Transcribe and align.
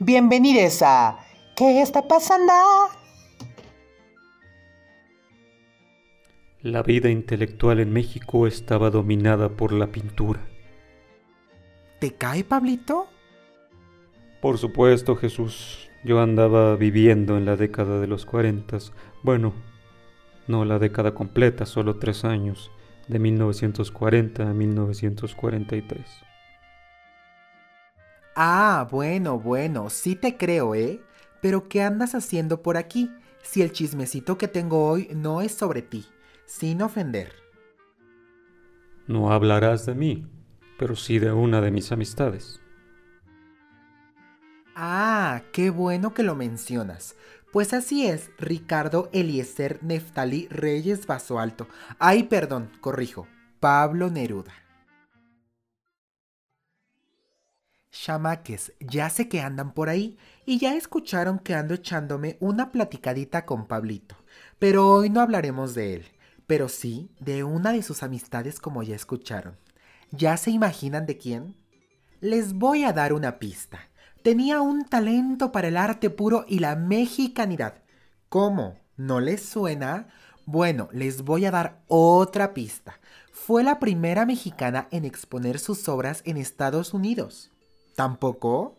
Bienvenidos 0.00 0.80
a 0.82 1.18
¿Qué 1.56 1.82
está 1.82 2.06
pasando? 2.06 2.52
La 6.62 6.84
vida 6.84 7.10
intelectual 7.10 7.80
en 7.80 7.92
México 7.92 8.46
estaba 8.46 8.90
dominada 8.90 9.48
por 9.48 9.72
la 9.72 9.88
pintura. 9.88 10.38
¿Te 11.98 12.12
cae, 12.12 12.44
Pablito? 12.44 13.08
Por 14.40 14.58
supuesto, 14.58 15.16
Jesús. 15.16 15.90
Yo 16.04 16.20
andaba 16.20 16.76
viviendo 16.76 17.36
en 17.36 17.44
la 17.44 17.56
década 17.56 17.98
de 17.98 18.06
los 18.06 18.24
cuarentas. 18.24 18.92
Bueno, 19.24 19.52
no 20.46 20.64
la 20.64 20.78
década 20.78 21.12
completa, 21.12 21.66
solo 21.66 21.96
tres 21.96 22.24
años, 22.24 22.70
de 23.08 23.18
1940 23.18 24.48
a 24.48 24.54
1943. 24.54 26.27
Ah, 28.40 28.86
bueno, 28.88 29.40
bueno, 29.40 29.90
sí 29.90 30.14
te 30.14 30.36
creo, 30.36 30.76
¿eh? 30.76 31.02
Pero 31.42 31.68
¿qué 31.68 31.82
andas 31.82 32.14
haciendo 32.14 32.62
por 32.62 32.76
aquí? 32.76 33.10
Si 33.42 33.62
el 33.62 33.72
chismecito 33.72 34.38
que 34.38 34.46
tengo 34.46 34.88
hoy 34.88 35.08
no 35.12 35.40
es 35.40 35.50
sobre 35.50 35.82
ti, 35.82 36.06
sin 36.46 36.80
ofender. 36.82 37.32
No 39.08 39.32
hablarás 39.32 39.86
de 39.86 39.96
mí, 39.96 40.24
pero 40.78 40.94
sí 40.94 41.18
de 41.18 41.32
una 41.32 41.60
de 41.60 41.72
mis 41.72 41.90
amistades. 41.90 42.60
Ah, 44.76 45.42
qué 45.52 45.70
bueno 45.70 46.14
que 46.14 46.22
lo 46.22 46.36
mencionas. 46.36 47.16
Pues 47.52 47.74
así 47.74 48.06
es, 48.06 48.30
Ricardo 48.38 49.10
Eliezer 49.12 49.82
Neftali 49.82 50.46
Reyes 50.48 51.08
Vaso 51.08 51.40
Alto. 51.40 51.66
Ay, 51.98 52.22
perdón, 52.22 52.70
corrijo, 52.80 53.26
Pablo 53.58 54.10
Neruda. 54.10 54.67
Chamaques, 58.00 58.72
ya 58.78 59.10
sé 59.10 59.28
que 59.28 59.40
andan 59.40 59.74
por 59.74 59.88
ahí 59.88 60.18
y 60.46 60.58
ya 60.58 60.76
escucharon 60.76 61.40
que 61.40 61.54
ando 61.54 61.74
echándome 61.74 62.36
una 62.38 62.70
platicadita 62.70 63.44
con 63.44 63.66
Pablito. 63.66 64.14
Pero 64.60 64.88
hoy 64.88 65.10
no 65.10 65.20
hablaremos 65.20 65.74
de 65.74 65.94
él, 65.94 66.06
pero 66.46 66.68
sí 66.68 67.10
de 67.18 67.42
una 67.42 67.72
de 67.72 67.82
sus 67.82 68.04
amistades 68.04 68.60
como 68.60 68.84
ya 68.84 68.94
escucharon. 68.94 69.56
¿Ya 70.12 70.36
se 70.36 70.52
imaginan 70.52 71.06
de 71.06 71.18
quién? 71.18 71.56
Les 72.20 72.52
voy 72.52 72.84
a 72.84 72.92
dar 72.92 73.12
una 73.12 73.40
pista. 73.40 73.80
Tenía 74.22 74.60
un 74.60 74.84
talento 74.84 75.50
para 75.50 75.66
el 75.66 75.76
arte 75.76 76.08
puro 76.08 76.44
y 76.46 76.60
la 76.60 76.76
mexicanidad. 76.76 77.82
¿Cómo? 78.28 78.78
¿No 78.96 79.18
les 79.18 79.44
suena? 79.44 80.06
Bueno, 80.46 80.88
les 80.92 81.22
voy 81.22 81.46
a 81.46 81.50
dar 81.50 81.82
otra 81.88 82.54
pista. 82.54 83.00
Fue 83.32 83.64
la 83.64 83.80
primera 83.80 84.24
mexicana 84.24 84.86
en 84.92 85.04
exponer 85.04 85.58
sus 85.58 85.88
obras 85.88 86.22
en 86.24 86.36
Estados 86.36 86.94
Unidos. 86.94 87.50
¿Tampoco? 87.98 88.76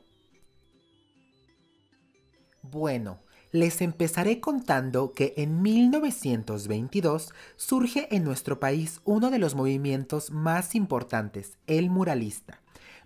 Bueno, 2.62 3.20
les 3.52 3.82
empezaré 3.82 4.40
contando 4.40 5.12
que 5.12 5.34
en 5.36 5.62
1922 5.62 7.34
surge 7.58 8.08
en 8.16 8.24
nuestro 8.24 8.62
país 8.62 9.02
uno 9.04 9.30
de 9.30 9.40
los 9.40 9.56
movimientos 9.56 10.32
más 10.32 10.74
importantes, 10.74 11.58
el 11.68 11.90
muralista. 11.90 12.62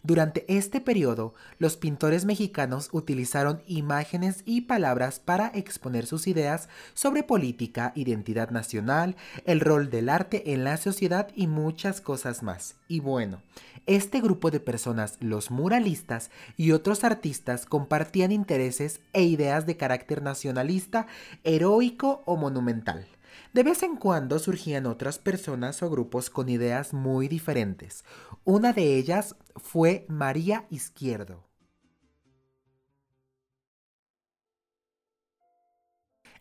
Durante 0.06 0.44
este 0.50 0.82
periodo, 0.82 1.34
los 1.60 1.78
pintores 1.78 2.26
mexicanos 2.26 2.90
utilizaron 2.92 3.64
imágenes 3.68 4.44
y 4.46 4.62
palabras 4.62 5.22
para 5.22 5.48
exponer 5.56 6.06
sus 6.08 6.28
ideas 6.28 6.68
sobre 6.94 7.24
política, 7.24 7.94
identidad 7.96 8.50
nacional, 8.50 9.16
el 9.46 9.62
rol 9.62 9.90
del 9.90 10.10
arte 10.10 10.52
en 10.52 10.66
la 10.66 10.76
sociedad 10.76 11.30
y 11.36 11.48
muchas 11.48 12.02
cosas 12.02 12.44
más. 12.44 12.76
Y 12.90 13.00
bueno, 13.00 13.42
este 13.86 14.20
grupo 14.20 14.52
de 14.52 14.60
personas, 14.60 15.16
los 15.22 15.52
muralistas 15.52 16.32
y 16.58 16.72
otros 16.72 17.06
artistas 17.06 17.66
compartían 17.66 18.34
intereses 18.34 19.00
e 19.14 19.24
ideas 19.24 19.66
de 19.66 19.78
carácter 19.78 20.22
nacionalista, 20.22 21.08
heroico 21.46 22.24
o 22.26 22.36
monumental. 22.36 23.08
De 23.54 23.64
vez 23.64 23.84
en 23.84 23.96
cuando 23.98 24.40
surgían 24.40 24.86
otras 24.86 25.20
personas 25.20 25.84
o 25.84 25.90
grupos 25.90 26.30
con 26.30 26.50
ideas 26.50 26.94
muy 26.94 27.28
diferentes. 27.28 28.04
Una 28.44 28.74
de 28.74 28.98
ellas 28.98 29.36
fue 29.56 30.06
María 30.10 30.66
Izquierdo. 30.70 31.44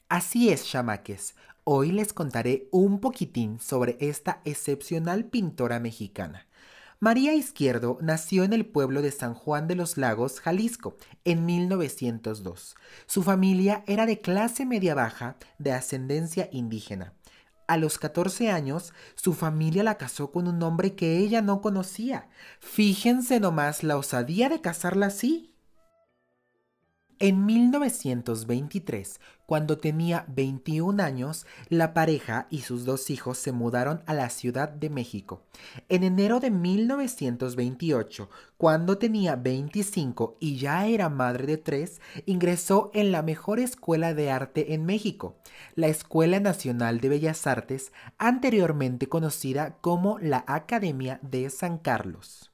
Así 0.09 0.51
es, 0.51 0.67
chamaques. 0.67 1.35
Hoy 1.65 1.93
les 1.93 2.13
contaré 2.13 2.69
un 2.71 3.01
poquitín 3.01 3.59
sobre 3.61 3.97
esta 4.01 4.43
excepcional 4.45 5.25
pintora 5.25 5.81
mexicana. 5.81 6.47
María 7.03 7.35
Izquierdo 7.35 7.99
nació 8.01 8.45
en 8.45 8.53
el 8.53 8.65
pueblo 8.65 9.03
de 9.03 9.11
San 9.11 9.35
Juan 9.35 9.67
de 9.67 9.75
los 9.75 9.97
Lagos, 9.97 10.39
Jalisco, 10.39 10.97
en 11.25 11.45
1902. 11.45 12.77
Su 13.07 13.25
familia 13.25 13.83
era 13.89 14.07
de 14.07 14.21
clase 14.21 14.65
media 14.65 14.95
baja, 14.95 15.35
de 15.59 15.73
ascendencia 15.73 16.49
indígena. 16.53 17.13
A 17.67 17.77
los 17.77 17.99
14 17.99 18.53
años, 18.53 18.93
su 19.17 19.35
familia 19.35 19.83
la 19.83 19.99
casó 19.99 20.31
con 20.31 20.47
un 20.47 20.63
hombre 20.63 20.95
que 20.95 21.19
ella 21.19 21.43
no 21.43 21.61
conocía. 21.61 22.29
Fíjense 22.61 23.41
nomás 23.41 23.83
la 23.83 23.97
osadía 23.97 24.49
de 24.49 24.61
casarla 24.61 25.07
así. 25.07 25.52
En 27.25 27.47
1923, 27.47 29.21
cuando 29.47 29.79
tenía 29.79 30.25
21 30.27 31.01
años, 31.01 31.47
la 31.69 31.95
pareja 31.95 32.49
y 32.51 32.63
sus 32.63 32.85
dos 32.85 33.11
hijos 33.11 33.39
se 33.39 33.53
mudaron 33.53 34.03
a 34.07 34.15
la 34.15 34.29
Ciudad 34.29 34.69
de 34.69 34.91
México. 34.91 35.45
En 35.89 36.03
enero 36.03 36.41
de 36.41 36.51
1928, 36.51 38.29
cuando 38.57 38.99
tenía 38.99 39.37
25 39.37 40.37
y 40.41 40.57
ya 40.57 40.89
era 40.89 41.09
madre 41.11 41.47
de 41.47 41.59
tres, 41.59 42.01
ingresó 42.27 42.91
en 42.93 43.13
la 43.13 43.23
mejor 43.23 43.61
escuela 43.61 44.15
de 44.15 44.33
arte 44.33 44.75
en 44.75 44.85
México, 44.85 45.37
la 45.77 45.87
Escuela 45.87 46.41
Nacional 46.41 46.99
de 46.99 47.09
Bellas 47.09 47.47
Artes, 47.47 47.93
anteriormente 48.19 49.09
conocida 49.09 49.77
como 49.81 50.19
la 50.19 50.43
Academia 50.49 51.21
de 51.23 51.51
San 51.51 51.79
Carlos. 51.79 52.52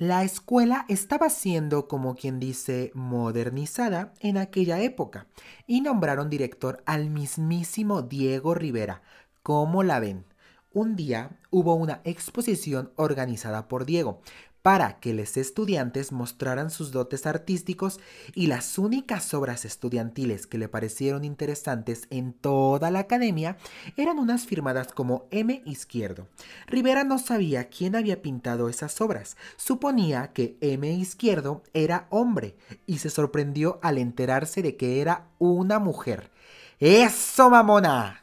La 0.00 0.22
escuela 0.22 0.84
estaba 0.88 1.28
siendo, 1.28 1.88
como 1.88 2.14
quien 2.14 2.38
dice, 2.38 2.92
modernizada 2.94 4.14
en 4.20 4.36
aquella 4.36 4.80
época 4.80 5.26
y 5.66 5.80
nombraron 5.80 6.30
director 6.30 6.84
al 6.86 7.10
mismísimo 7.10 8.02
Diego 8.02 8.54
Rivera. 8.54 9.02
¿Cómo 9.42 9.82
la 9.82 9.98
ven? 9.98 10.24
Un 10.72 10.94
día 10.94 11.40
hubo 11.50 11.74
una 11.74 12.00
exposición 12.04 12.92
organizada 12.94 13.66
por 13.66 13.86
Diego, 13.86 14.20
para 14.68 15.00
que 15.00 15.14
los 15.14 15.38
estudiantes 15.38 16.12
mostraran 16.12 16.70
sus 16.70 16.92
dotes 16.92 17.24
artísticos 17.24 18.00
y 18.34 18.48
las 18.48 18.76
únicas 18.76 19.32
obras 19.32 19.64
estudiantiles 19.64 20.46
que 20.46 20.58
le 20.58 20.68
parecieron 20.68 21.24
interesantes 21.24 22.06
en 22.10 22.34
toda 22.34 22.90
la 22.90 22.98
academia 22.98 23.56
eran 23.96 24.18
unas 24.18 24.44
firmadas 24.44 24.88
como 24.92 25.26
M. 25.30 25.62
Izquierdo. 25.64 26.28
Rivera 26.66 27.02
no 27.02 27.18
sabía 27.18 27.70
quién 27.70 27.96
había 27.96 28.20
pintado 28.20 28.68
esas 28.68 29.00
obras, 29.00 29.38
suponía 29.56 30.34
que 30.34 30.58
M. 30.60 30.92
Izquierdo 30.92 31.62
era 31.72 32.06
hombre 32.10 32.54
y 32.84 32.98
se 32.98 33.08
sorprendió 33.08 33.78
al 33.80 33.96
enterarse 33.96 34.60
de 34.60 34.76
que 34.76 35.00
era 35.00 35.28
una 35.38 35.78
mujer. 35.78 36.30
¡Eso, 36.78 37.48
mamona! 37.48 38.22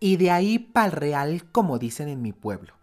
Y 0.00 0.16
de 0.16 0.32
ahí 0.32 0.58
pa'l 0.58 0.90
real, 0.90 1.48
como 1.52 1.78
dicen 1.78 2.08
en 2.08 2.22
mi 2.22 2.32
pueblo 2.32 2.74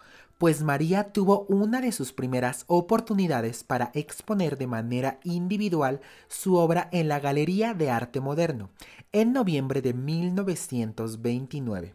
pues 0.42 0.62
María 0.64 1.14
tuvo 1.14 1.46
una 1.50 1.82
de 1.82 1.92
sus 1.92 2.14
primeras 2.14 2.64
oportunidades 2.66 3.64
para 3.64 3.92
exponer 3.94 4.58
de 4.58 4.66
manera 4.66 5.20
individual 5.24 6.02
su 6.30 6.56
obra 6.56 6.90
en 6.92 7.10
la 7.10 7.20
Galería 7.20 7.76
de 7.76 7.92
Arte 7.92 8.22
Moderno, 8.22 8.72
en 9.12 9.34
noviembre 9.34 9.84
de 9.84 9.94
1929. 9.94 11.94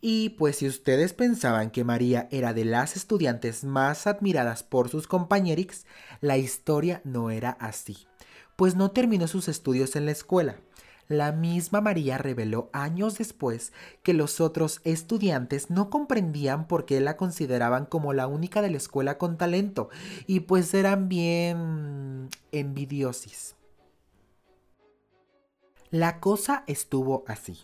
Y 0.00 0.30
pues 0.30 0.56
si 0.56 0.66
ustedes 0.66 1.12
pensaban 1.12 1.70
que 1.70 1.84
María 1.84 2.26
era 2.32 2.52
de 2.52 2.64
las 2.64 2.96
estudiantes 2.96 3.62
más 3.62 4.08
admiradas 4.08 4.64
por 4.64 4.88
sus 4.88 5.06
compañerics, 5.06 5.86
la 6.20 6.36
historia 6.36 7.00
no 7.04 7.30
era 7.30 7.50
así, 7.60 8.08
pues 8.56 8.74
no 8.74 8.90
terminó 8.90 9.28
sus 9.28 9.46
estudios 9.46 9.94
en 9.94 10.06
la 10.06 10.10
escuela 10.10 10.56
la 11.08 11.32
misma 11.32 11.80
María 11.80 12.18
reveló 12.18 12.68
años 12.72 13.18
después 13.18 13.72
que 14.02 14.12
los 14.12 14.40
otros 14.40 14.80
estudiantes 14.84 15.70
no 15.70 15.90
comprendían 15.90 16.68
por 16.68 16.84
qué 16.84 17.00
la 17.00 17.16
consideraban 17.16 17.86
como 17.86 18.12
la 18.12 18.26
única 18.26 18.62
de 18.62 18.70
la 18.70 18.76
escuela 18.76 19.18
con 19.18 19.38
talento 19.38 19.88
y 20.26 20.40
pues 20.40 20.72
eran 20.74 21.08
bien 21.08 22.28
envidiosis. 22.52 23.56
La 25.90 26.20
cosa 26.20 26.64
estuvo 26.66 27.24
así. 27.26 27.58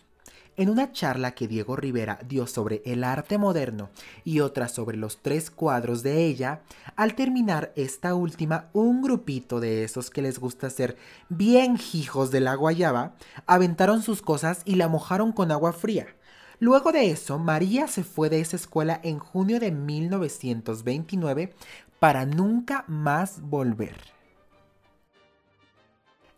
En 0.57 0.69
una 0.69 0.93
charla 0.93 1.31
que 1.31 1.49
Diego 1.49 1.75
Rivera 1.75 2.17
dio 2.25 2.47
sobre 2.47 2.81
el 2.85 3.03
arte 3.03 3.37
moderno 3.37 3.89
y 4.23 4.39
otra 4.39 4.69
sobre 4.69 4.95
los 4.95 5.21
tres 5.21 5.51
cuadros 5.51 6.01
de 6.01 6.25
ella, 6.25 6.61
al 6.95 7.13
terminar 7.13 7.73
esta 7.75 8.15
última, 8.15 8.69
un 8.71 9.01
grupito 9.01 9.59
de 9.59 9.83
esos 9.83 10.09
que 10.09 10.21
les 10.21 10.39
gusta 10.39 10.69
ser 10.69 10.95
bien 11.27 11.77
hijos 11.91 12.31
de 12.31 12.39
la 12.39 12.55
guayaba, 12.55 13.15
aventaron 13.45 14.01
sus 14.01 14.21
cosas 14.21 14.61
y 14.63 14.75
la 14.75 14.87
mojaron 14.87 15.33
con 15.33 15.51
agua 15.51 15.73
fría. 15.73 16.07
Luego 16.59 16.93
de 16.93 17.11
eso, 17.11 17.37
María 17.37 17.89
se 17.89 18.05
fue 18.05 18.29
de 18.29 18.39
esa 18.39 18.55
escuela 18.55 19.01
en 19.03 19.19
junio 19.19 19.59
de 19.59 19.71
1929 19.71 21.53
para 21.99 22.25
nunca 22.25 22.85
más 22.87 23.41
volver. 23.41 24.14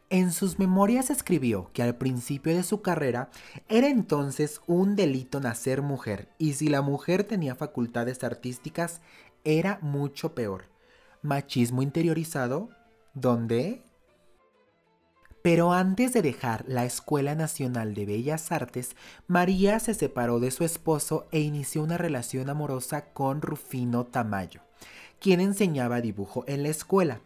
En 0.09 0.31
sus 0.31 0.57
memorias 0.57 1.09
escribió 1.09 1.69
que 1.73 1.83
al 1.83 1.95
principio 1.95 2.55
de 2.55 2.63
su 2.63 2.81
carrera 2.81 3.29
era 3.67 3.89
entonces 3.89 4.61
un 4.65 4.95
delito 4.95 5.41
nacer 5.41 5.81
mujer 5.81 6.29
y 6.37 6.53
si 6.53 6.69
la 6.69 6.81
mujer 6.81 7.25
tenía 7.25 7.55
facultades 7.55 8.23
artísticas 8.23 9.01
era 9.43 9.79
mucho 9.81 10.33
peor. 10.33 10.65
Machismo 11.21 11.81
interiorizado, 11.81 12.69
¿dónde? 13.15 13.81
Pero 15.41 15.73
antes 15.73 16.13
de 16.13 16.21
dejar 16.21 16.63
la 16.67 16.85
Escuela 16.85 17.35
Nacional 17.35 17.93
de 17.93 18.05
Bellas 18.05 18.51
Artes, 18.53 18.95
María 19.27 19.79
se 19.79 19.93
separó 19.93 20.39
de 20.39 20.51
su 20.51 20.63
esposo 20.63 21.27
e 21.31 21.41
inició 21.41 21.83
una 21.83 21.97
relación 21.97 22.49
amorosa 22.49 23.13
con 23.13 23.41
Rufino 23.41 24.05
Tamayo, 24.05 24.61
quien 25.19 25.41
enseñaba 25.41 25.99
dibujo 25.99 26.45
en 26.47 26.63
la 26.63 26.69
escuela. 26.69 27.19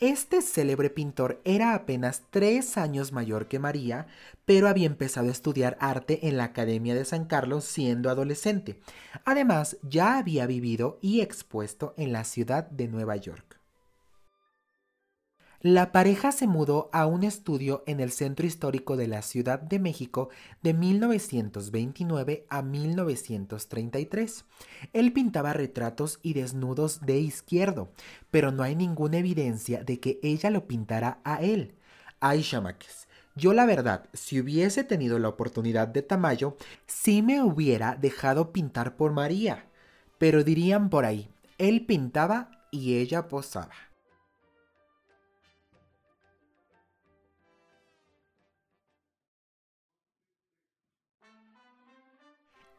Este 0.00 0.42
célebre 0.42 0.90
pintor 0.90 1.40
era 1.44 1.74
apenas 1.74 2.22
tres 2.30 2.78
años 2.78 3.10
mayor 3.10 3.48
que 3.48 3.58
María, 3.58 4.06
pero 4.44 4.68
había 4.68 4.86
empezado 4.86 5.26
a 5.26 5.32
estudiar 5.32 5.76
arte 5.80 6.28
en 6.28 6.36
la 6.36 6.44
Academia 6.44 6.94
de 6.94 7.04
San 7.04 7.24
Carlos 7.24 7.64
siendo 7.64 8.08
adolescente. 8.08 8.78
Además, 9.24 9.76
ya 9.82 10.16
había 10.16 10.46
vivido 10.46 11.00
y 11.02 11.20
expuesto 11.20 11.94
en 11.96 12.12
la 12.12 12.22
ciudad 12.22 12.70
de 12.70 12.86
Nueva 12.86 13.16
York. 13.16 13.57
La 15.60 15.90
pareja 15.90 16.30
se 16.30 16.46
mudó 16.46 16.88
a 16.92 17.06
un 17.06 17.24
estudio 17.24 17.82
en 17.88 17.98
el 17.98 18.12
centro 18.12 18.46
histórico 18.46 18.96
de 18.96 19.08
la 19.08 19.22
Ciudad 19.22 19.58
de 19.58 19.80
México 19.80 20.28
de 20.62 20.72
1929 20.72 22.46
a 22.48 22.62
1933. 22.62 24.44
Él 24.92 25.12
pintaba 25.12 25.52
retratos 25.54 26.20
y 26.22 26.34
desnudos 26.34 27.00
de 27.00 27.18
izquierdo, 27.18 27.88
pero 28.30 28.52
no 28.52 28.62
hay 28.62 28.76
ninguna 28.76 29.18
evidencia 29.18 29.82
de 29.82 29.98
que 29.98 30.20
ella 30.22 30.50
lo 30.50 30.68
pintara 30.68 31.18
a 31.24 31.42
él. 31.42 31.74
Ay, 32.20 32.44
chamaques. 32.44 33.08
Yo 33.34 33.52
la 33.52 33.66
verdad, 33.66 34.08
si 34.12 34.38
hubiese 34.38 34.84
tenido 34.84 35.18
la 35.18 35.28
oportunidad 35.28 35.88
de 35.88 36.02
Tamayo, 36.02 36.56
sí 36.86 37.20
me 37.20 37.42
hubiera 37.42 37.96
dejado 37.96 38.52
pintar 38.52 38.94
por 38.94 39.10
María. 39.10 39.66
Pero 40.18 40.44
dirían 40.44 40.88
por 40.88 41.04
ahí, 41.04 41.28
él 41.58 41.84
pintaba 41.84 42.52
y 42.70 42.94
ella 42.98 43.26
posaba. 43.26 43.87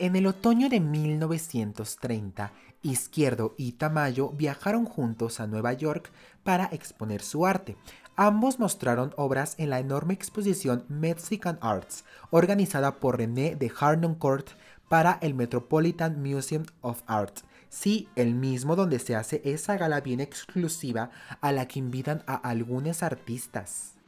En 0.01 0.15
el 0.15 0.27
otoño 0.27 0.69
de 0.69 0.79
1930, 0.79 2.53
Izquierdo 2.83 3.53
y 3.57 3.73
Tamayo 3.73 4.29
viajaron 4.29 4.85
juntos 4.85 5.41
a 5.41 5.47
Nueva 5.47 5.73
York 5.73 6.09
para 6.41 6.67
exponer 6.71 7.21
su 7.21 7.45
arte. 7.45 7.75
Ambos 8.15 8.59
mostraron 8.59 9.13
obras 9.17 9.55
en 9.57 9.71
la 9.71 9.81
enorme 9.81 10.13
exposición 10.13 10.85
Mexican 10.87 11.59
Arts, 11.59 12.05
organizada 12.29 12.95
por 13.01 13.17
René 13.17 13.57
de 13.57 13.69
Harnoncourt 13.77 14.51
para 14.87 15.19
el 15.21 15.33
Metropolitan 15.33 16.23
Museum 16.23 16.63
of 16.79 17.03
Art. 17.05 17.39
Sí, 17.67 18.07
el 18.15 18.35
mismo 18.35 18.77
donde 18.77 18.99
se 18.99 19.17
hace 19.17 19.41
esa 19.43 19.75
gala 19.75 19.99
bien 19.99 20.21
exclusiva 20.21 21.11
a 21.41 21.51
la 21.51 21.67
que 21.67 21.79
invitan 21.79 22.23
a 22.25 22.35
algunos 22.35 23.03
artistas. 23.03 23.98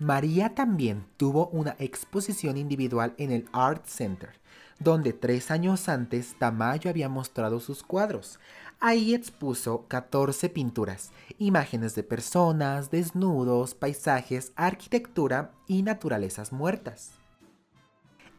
María 0.00 0.54
también 0.54 1.06
tuvo 1.16 1.48
una 1.48 1.74
exposición 1.80 2.56
individual 2.56 3.14
en 3.18 3.32
el 3.32 3.48
Art 3.52 3.84
Center, 3.86 4.30
donde 4.78 5.12
tres 5.12 5.50
años 5.50 5.88
antes 5.88 6.36
Tamayo 6.38 6.88
había 6.88 7.08
mostrado 7.08 7.58
sus 7.58 7.82
cuadros. 7.82 8.38
Ahí 8.78 9.12
expuso 9.12 9.86
14 9.88 10.50
pinturas, 10.50 11.10
imágenes 11.38 11.96
de 11.96 12.04
personas, 12.04 12.92
desnudos, 12.92 13.74
paisajes, 13.74 14.52
arquitectura 14.54 15.50
y 15.66 15.82
naturalezas 15.82 16.52
muertas. 16.52 17.18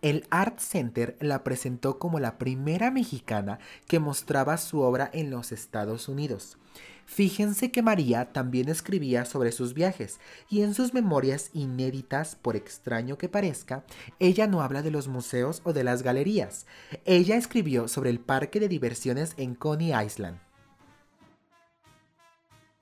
El 0.02 0.26
Art 0.30 0.60
Center 0.60 1.18
la 1.20 1.44
presentó 1.44 2.00
como 2.00 2.20
la 2.20 2.38
primera 2.38 2.90
mexicana 2.90 3.60
que 3.86 4.00
mostraba 4.00 4.58
su 4.58 4.80
obra 4.80 5.10
en 5.14 5.30
los 5.30 5.52
Estados 5.52 6.08
Unidos. 6.08 6.58
Fíjense 7.06 7.72
que 7.72 7.82
María 7.82 8.32
también 8.32 8.70
escribía 8.70 9.26
sobre 9.26 9.52
sus 9.52 9.74
viajes 9.74 10.20
y 10.48 10.62
en 10.62 10.74
sus 10.74 10.94
memorias 10.94 11.50
inéditas, 11.54 12.36
por 12.36 12.56
extraño 12.56 13.18
que 13.18 13.28
parezca, 13.28 13.84
ella 14.20 14.46
no 14.46 14.62
habla 14.62 14.84
de 14.84 14.92
los 14.92 15.08
museos 15.08 15.62
o 15.66 15.74
de 15.74 15.84
las 15.84 16.04
galerías. 16.04 16.68
Ella 17.06 17.36
escribió 17.36 17.88
sobre 17.88 18.12
el 18.12 18.20
parque 18.20 18.60
de 18.60 18.70
diversiones 18.70 19.34
en 19.38 19.56
Coney 19.56 19.92
Island. 20.06 20.38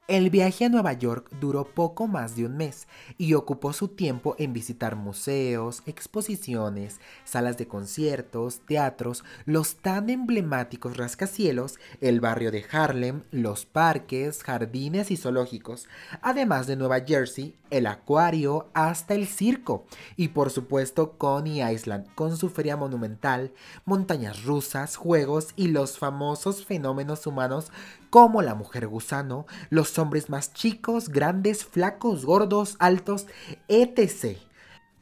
El 0.08 0.30
viaje 0.30 0.64
a 0.64 0.70
Nueva 0.70 0.94
York 0.94 1.30
duró 1.42 1.66
poco 1.66 2.08
más 2.08 2.38
de 2.38 2.46
un 2.46 2.56
mes 2.56 2.88
y 3.18 3.34
ocupó 3.34 3.74
su 3.74 3.90
tiempo 3.90 4.38
en 4.40 4.54
visitar 4.54 4.96
museos, 4.96 5.84
exposiciones, 5.86 7.02
salas 7.26 7.58
de 7.58 7.68
conciertos, 7.68 8.62
teatros, 8.66 9.26
los 9.44 9.76
tan 9.76 10.10
emblemáticos 10.10 10.96
rascacielos, 10.96 11.78
el 12.00 12.22
barrio 12.22 12.52
de 12.52 12.64
Harlem, 12.72 13.24
los 13.32 13.66
parques, 13.66 14.44
jardines 14.44 15.12
y 15.12 15.18
zoológicos, 15.18 15.90
además 16.22 16.68
de 16.68 16.78
Nueva 16.78 17.02
Jersey, 17.02 17.58
el 17.70 17.86
acuario, 17.86 18.70
hasta 18.74 19.14
el 19.14 19.28
circo 19.28 19.88
y 20.16 20.30
por 20.30 20.52
supuesto 20.52 21.18
Coney 21.18 21.62
Island 21.70 22.08
con 22.16 22.38
su 22.38 22.50
feria 22.50 22.78
monumental, 22.78 23.52
montañas 23.84 24.46
rusas, 24.46 24.96
juegos 24.96 25.50
y 25.58 25.68
los 25.68 25.98
famosos 25.98 26.64
fenómenos 26.64 27.28
humanos 27.28 27.74
como 28.18 28.42
la 28.42 28.56
mujer 28.56 28.88
gusano, 28.88 29.46
los 29.70 30.00
hombres 30.00 30.28
más 30.28 30.52
chicos, 30.52 31.10
grandes, 31.10 31.64
flacos, 31.64 32.26
gordos, 32.26 32.76
altos, 32.80 33.28
etc. 33.68 34.40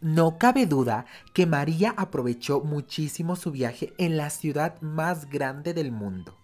No 0.02 0.38
cabe 0.38 0.66
duda 0.66 1.06
que 1.34 1.46
María 1.46 1.94
aprovechó 1.96 2.60
muchísimo 2.60 3.38
su 3.38 3.52
viaje 3.52 3.94
en 3.98 4.18
la 4.18 4.30
ciudad 4.30 4.82
más 4.82 5.30
grande 5.30 5.74
del 5.74 5.94
mundo. 5.94 6.38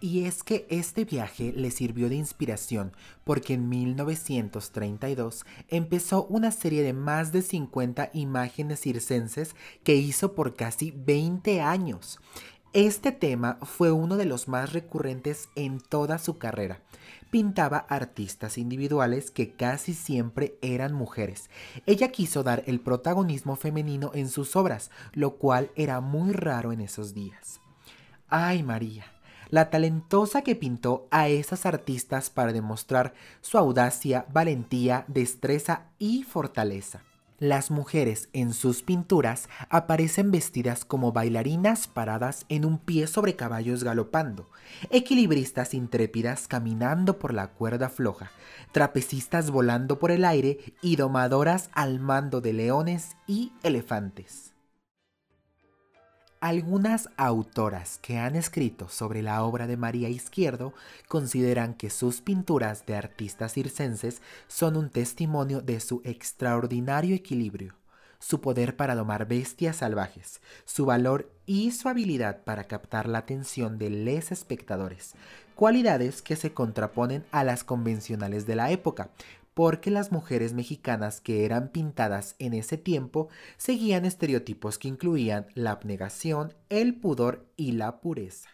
Y 0.00 0.24
es 0.24 0.42
que 0.42 0.66
este 0.68 1.04
viaje 1.04 1.52
le 1.56 1.70
sirvió 1.70 2.08
de 2.08 2.16
inspiración 2.16 2.92
porque 3.22 3.54
en 3.54 3.68
1932 3.68 5.46
empezó 5.68 6.24
una 6.24 6.50
serie 6.50 6.82
de 6.82 6.92
más 6.92 7.30
de 7.30 7.40
50 7.40 8.10
imágenes 8.14 8.80
circenses 8.80 9.54
que 9.84 9.94
hizo 9.94 10.34
por 10.34 10.56
casi 10.56 10.90
20 10.90 11.62
años. 11.62 12.18
Este 12.74 13.12
tema 13.12 13.58
fue 13.62 13.92
uno 13.92 14.16
de 14.16 14.24
los 14.24 14.48
más 14.48 14.72
recurrentes 14.72 15.48
en 15.54 15.78
toda 15.78 16.18
su 16.18 16.38
carrera. 16.38 16.80
Pintaba 17.30 17.86
artistas 17.88 18.58
individuales 18.58 19.30
que 19.30 19.52
casi 19.52 19.94
siempre 19.94 20.58
eran 20.60 20.92
mujeres. 20.92 21.50
Ella 21.86 22.08
quiso 22.08 22.42
dar 22.42 22.64
el 22.66 22.80
protagonismo 22.80 23.54
femenino 23.54 24.10
en 24.12 24.28
sus 24.28 24.56
obras, 24.56 24.90
lo 25.12 25.36
cual 25.36 25.70
era 25.76 26.00
muy 26.00 26.32
raro 26.32 26.72
en 26.72 26.80
esos 26.80 27.14
días. 27.14 27.60
Ay 28.26 28.64
María, 28.64 29.04
la 29.50 29.70
talentosa 29.70 30.42
que 30.42 30.56
pintó 30.56 31.06
a 31.12 31.28
esas 31.28 31.66
artistas 31.66 32.28
para 32.28 32.52
demostrar 32.52 33.14
su 33.40 33.56
audacia, 33.56 34.26
valentía, 34.32 35.04
destreza 35.06 35.90
y 36.00 36.24
fortaleza. 36.24 37.03
Las 37.40 37.72
mujeres 37.72 38.28
en 38.32 38.54
sus 38.54 38.82
pinturas 38.82 39.48
aparecen 39.68 40.30
vestidas 40.30 40.84
como 40.84 41.10
bailarinas 41.10 41.88
paradas 41.88 42.46
en 42.48 42.64
un 42.64 42.78
pie 42.78 43.08
sobre 43.08 43.34
caballos 43.34 43.82
galopando, 43.82 44.48
equilibristas 44.90 45.74
intrépidas 45.74 46.46
caminando 46.46 47.18
por 47.18 47.34
la 47.34 47.48
cuerda 47.48 47.88
floja, 47.88 48.30
trapecistas 48.70 49.50
volando 49.50 49.98
por 49.98 50.12
el 50.12 50.24
aire 50.24 50.74
y 50.80 50.94
domadoras 50.94 51.70
al 51.72 51.98
mando 51.98 52.40
de 52.40 52.52
leones 52.52 53.16
y 53.26 53.52
elefantes. 53.64 54.53
Algunas 56.44 57.08
autoras 57.16 57.98
que 58.02 58.18
han 58.18 58.36
escrito 58.36 58.90
sobre 58.90 59.22
la 59.22 59.42
obra 59.44 59.66
de 59.66 59.78
María 59.78 60.10
Izquierdo 60.10 60.74
consideran 61.08 61.72
que 61.72 61.88
sus 61.88 62.20
pinturas 62.20 62.84
de 62.84 62.96
artistas 62.96 63.54
circenses 63.54 64.20
son 64.46 64.76
un 64.76 64.90
testimonio 64.90 65.62
de 65.62 65.80
su 65.80 66.02
extraordinario 66.04 67.16
equilibrio, 67.16 67.76
su 68.18 68.42
poder 68.42 68.76
para 68.76 68.94
domar 68.94 69.26
bestias 69.26 69.76
salvajes, 69.76 70.42
su 70.66 70.84
valor 70.84 71.32
y 71.46 71.70
su 71.70 71.88
habilidad 71.88 72.44
para 72.44 72.64
captar 72.64 73.08
la 73.08 73.20
atención 73.20 73.78
de 73.78 73.88
los 73.88 74.30
espectadores, 74.30 75.14
cualidades 75.54 76.20
que 76.20 76.36
se 76.36 76.52
contraponen 76.52 77.24
a 77.30 77.42
las 77.42 77.64
convencionales 77.64 78.44
de 78.44 78.56
la 78.56 78.70
época, 78.70 79.08
porque 79.54 79.90
las 79.90 80.12
mujeres 80.12 80.52
mexicanas 80.52 81.20
que 81.20 81.44
eran 81.44 81.68
pintadas 81.70 82.34
en 82.38 82.54
ese 82.54 82.76
tiempo 82.76 83.28
seguían 83.56 84.04
estereotipos 84.04 84.78
que 84.78 84.88
incluían 84.88 85.46
la 85.54 85.70
abnegación, 85.70 86.54
el 86.68 86.96
pudor 86.96 87.46
y 87.56 87.72
la 87.72 88.00
pureza. 88.00 88.50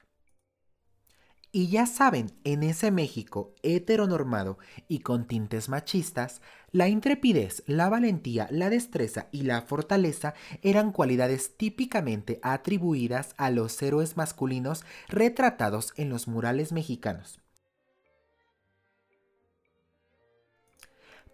Y 1.52 1.66
ya 1.66 1.86
saben, 1.86 2.30
en 2.44 2.62
ese 2.62 2.92
México 2.92 3.56
heteronormado 3.62 4.58
y 4.86 5.00
con 5.00 5.26
tintes 5.26 5.68
machistas, 5.68 6.42
la 6.70 6.88
intrepidez, 6.88 7.64
la 7.66 7.88
valentía, 7.88 8.46
la 8.52 8.70
destreza 8.70 9.26
y 9.32 9.42
la 9.42 9.62
fortaleza 9.62 10.34
eran 10.62 10.92
cualidades 10.92 11.56
típicamente 11.56 12.38
atribuidas 12.42 13.34
a 13.36 13.50
los 13.50 13.82
héroes 13.82 14.16
masculinos 14.16 14.84
retratados 15.08 15.92
en 15.96 16.08
los 16.08 16.28
murales 16.28 16.70
mexicanos. 16.70 17.39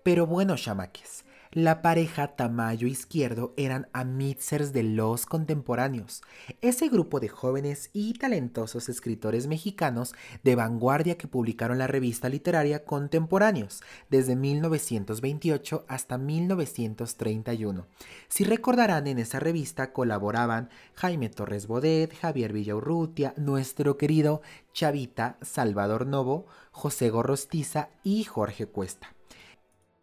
Pero 0.06 0.24
bueno, 0.24 0.54
chamaques, 0.54 1.24
la 1.50 1.82
pareja 1.82 2.36
Tamayo 2.36 2.86
Izquierdo 2.86 3.52
eran 3.56 3.88
amitzers 3.92 4.72
de 4.72 4.84
los 4.84 5.26
contemporáneos, 5.26 6.22
ese 6.60 6.88
grupo 6.88 7.18
de 7.18 7.26
jóvenes 7.26 7.90
y 7.92 8.12
talentosos 8.12 8.88
escritores 8.88 9.48
mexicanos 9.48 10.14
de 10.44 10.54
vanguardia 10.54 11.18
que 11.18 11.26
publicaron 11.26 11.78
la 11.78 11.88
revista 11.88 12.28
literaria 12.28 12.84
Contemporáneos 12.84 13.80
desde 14.08 14.36
1928 14.36 15.84
hasta 15.88 16.18
1931. 16.18 17.88
Si 18.28 18.44
recordarán, 18.44 19.08
en 19.08 19.18
esa 19.18 19.40
revista 19.40 19.92
colaboraban 19.92 20.70
Jaime 20.94 21.30
Torres 21.30 21.66
Bodet, 21.66 22.16
Javier 22.16 22.52
Villaurrutia, 22.52 23.34
nuestro 23.36 23.96
querido 23.96 24.40
Chavita, 24.72 25.36
Salvador 25.42 26.06
Novo, 26.06 26.46
José 26.70 27.10
Gorrostiza 27.10 27.88
y 28.04 28.22
Jorge 28.22 28.66
Cuesta. 28.66 29.15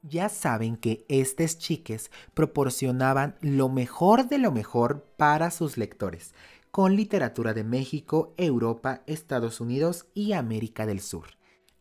Ya 0.05 0.27
saben 0.27 0.75
que 0.75 1.05
estas 1.07 1.57
chiques 1.57 2.11
proporcionaban 2.33 3.37
lo 3.39 3.69
mejor 3.69 4.27
de 4.27 4.37
lo 4.37 4.51
mejor 4.51 5.05
para 5.15 5.49
sus 5.49 5.77
lectores, 5.77 6.33
con 6.71 6.97
literatura 6.97 7.53
de 7.53 7.63
México, 7.63 8.33
Europa, 8.35 9.03
Estados 9.07 9.61
Unidos 9.61 10.07
y 10.13 10.33
América 10.33 10.85
del 10.85 10.99
Sur. 10.99 11.37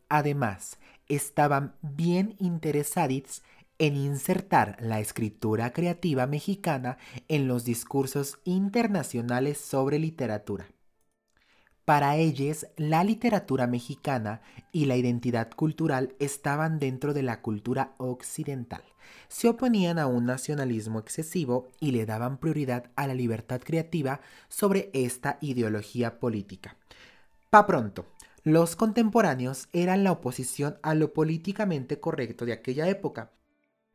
Además, 0.09 0.79
estaban 1.09 1.75
bien 1.83 2.37
interesados 2.39 3.43
en 3.79 3.97
insertar 3.97 4.77
la 4.79 5.01
escritura 5.01 5.73
creativa 5.73 6.29
mexicana 6.29 6.99
en 7.27 7.49
los 7.49 7.65
discursos 7.65 8.39
internacionales 8.45 9.59
sobre 9.59 9.99
literatura. 9.99 10.69
Para 11.85 12.17
ellos, 12.17 12.67
la 12.77 13.03
literatura 13.03 13.67
mexicana 13.67 14.41
y 14.71 14.85
la 14.85 14.97
identidad 14.97 15.51
cultural 15.51 16.15
estaban 16.21 16.79
dentro 16.79 17.13
de 17.13 17.23
la 17.23 17.43
cultura 17.43 17.95
occidental. 17.99 18.83
Se 19.29 19.49
oponían 19.49 19.99
a 19.99 20.07
un 20.07 20.25
nacionalismo 20.25 21.01
excesivo 21.01 21.69
y 21.81 21.91
le 21.91 22.07
daban 22.07 22.39
prioridad 22.39 22.91
a 22.95 23.09
la 23.09 23.15
libertad 23.15 23.61
creativa 23.61 24.21
sobre 24.49 24.91
esta 24.93 25.39
ideología 25.41 26.21
política. 26.21 26.77
Pa 27.51 27.67
pronto, 27.67 28.07
los 28.45 28.77
contemporáneos 28.77 29.69
eran 29.73 30.05
la 30.05 30.13
oposición 30.13 30.79
a 30.83 30.95
lo 30.95 31.13
políticamente 31.13 31.99
correcto 31.99 32.45
de 32.45 32.53
aquella 32.53 32.89
época. 32.89 33.33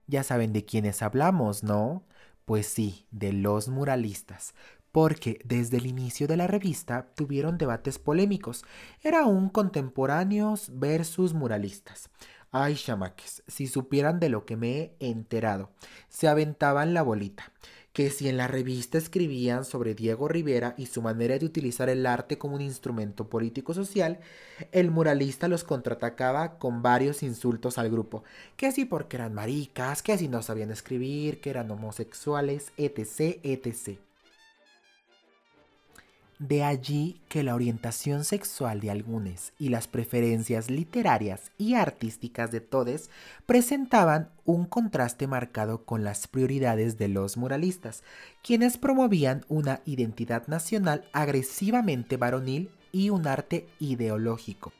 Ya 0.07 0.23
saben 0.23 0.51
de 0.51 0.65
quiénes 0.65 1.01
hablamos, 1.01 1.63
¿no? 1.63 2.03
Pues 2.45 2.65
sí, 2.65 3.05
de 3.11 3.33
los 3.33 3.67
muralistas, 3.67 4.55
porque 4.97 5.39
desde 5.43 5.77
el 5.77 5.85
inicio 5.85 6.25
de 6.25 6.37
la 6.37 6.47
revista 6.47 7.11
tuvieron 7.13 7.59
debates 7.59 7.99
polémicos. 7.99 8.65
Era 9.03 9.25
un 9.27 9.49
contemporáneos 9.49 10.71
versus 10.73 11.35
muralistas. 11.35 12.09
Ay, 12.49 12.73
chamaques, 12.73 13.43
si 13.45 13.67
supieran 13.67 14.19
de 14.19 14.29
lo 14.29 14.47
que 14.47 14.57
me 14.57 14.79
he 14.79 14.95
enterado. 14.99 15.69
Se 16.09 16.27
aventaban 16.27 16.95
la 16.95 17.03
bolita. 17.03 17.51
Que 17.93 18.09
si 18.09 18.27
en 18.27 18.37
la 18.37 18.47
revista 18.47 18.97
escribían 18.97 19.65
sobre 19.65 19.93
Diego 19.93 20.27
Rivera 20.27 20.73
y 20.79 20.87
su 20.87 21.03
manera 21.03 21.37
de 21.37 21.45
utilizar 21.45 21.89
el 21.89 22.03
arte 22.07 22.39
como 22.39 22.55
un 22.55 22.61
instrumento 22.61 23.29
político-social, 23.29 24.19
el 24.71 24.89
muralista 24.89 25.47
los 25.47 25.63
contraatacaba 25.63 26.57
con 26.57 26.81
varios 26.81 27.21
insultos 27.21 27.77
al 27.77 27.91
grupo. 27.91 28.23
Que 28.55 28.71
si 28.71 28.85
porque 28.85 29.17
eran 29.17 29.35
maricas, 29.35 30.01
que 30.01 30.17
si 30.17 30.27
no 30.27 30.41
sabían 30.41 30.71
escribir, 30.71 31.39
que 31.39 31.51
eran 31.51 31.69
homosexuales, 31.69 32.71
etc, 32.77 33.37
etc. 33.43 34.06
De 36.39 36.63
allí 36.63 37.19
que 37.29 37.41
la 37.41 37.55
orientación 37.55 38.23
sexual 38.23 38.79
de 38.79 38.91
algunos 38.91 39.53
y 39.57 39.69
las 39.69 39.87
preferencias 39.87 40.69
literarias 40.69 41.51
y 41.57 41.73
artísticas 41.73 42.51
de 42.51 42.61
todos 42.61 43.09
presentaban 43.47 44.29
un 44.45 44.65
contraste 44.65 45.25
marcado 45.25 45.83
con 45.83 46.03
las 46.03 46.27
prioridades 46.27 46.99
de 46.99 47.07
los 47.07 47.37
muralistas, 47.37 48.03
quienes 48.43 48.77
promovían 48.77 49.45
una 49.47 49.81
identidad 49.85 50.45
nacional 50.45 51.05
agresivamente 51.11 52.17
varonil 52.17 52.69
y 52.91 53.09
un 53.09 53.25
arte 53.25 53.67
ideológico. 53.79 54.73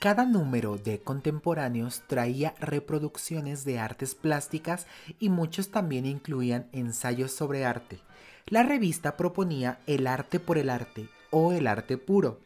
Cada 0.00 0.24
número 0.24 0.76
de 0.76 0.98
contemporáneos 0.98 2.02
traía 2.08 2.52
reproducciones 2.58 3.64
de 3.64 3.78
artes 3.78 4.16
plásticas 4.16 4.88
y 5.20 5.28
muchos 5.28 5.70
también 5.70 6.04
incluían 6.04 6.66
ensayos 6.72 7.30
sobre 7.30 7.64
arte 7.64 8.00
la 8.48 8.62
revista 8.62 9.16
proponía 9.16 9.80
el 9.86 10.06
arte 10.06 10.38
por 10.38 10.56
el 10.56 10.70
arte 10.70 11.08
o 11.30 11.52
el 11.52 11.66
arte 11.66 11.98
puro 11.98 12.38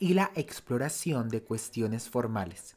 y 0.00 0.14
la 0.14 0.32
exploración 0.34 1.28
de 1.28 1.42
cuestiones 1.42 2.10
formales. 2.10 2.74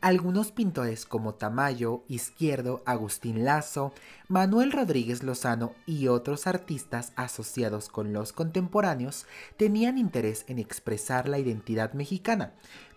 Algunos 0.00 0.52
pintores 0.52 1.06
como 1.06 1.34
Tamayo, 1.34 2.02
Izquierdo, 2.08 2.82
Agustín 2.84 3.44
Lazo, 3.44 3.92
Manuel 4.28 4.72
Rodríguez 4.72 5.22
Lozano 5.22 5.72
y 5.86 6.08
otros 6.08 6.46
artistas 6.46 7.12
asociados 7.16 7.88
con 7.88 8.12
los 8.12 8.32
contemporáneos 8.32 9.26
tenían 9.56 9.96
interés 9.96 10.44
en 10.48 10.58
expresar 10.58 11.28
la 11.28 11.38
identidad 11.38 11.92
mexicana, 11.94 12.52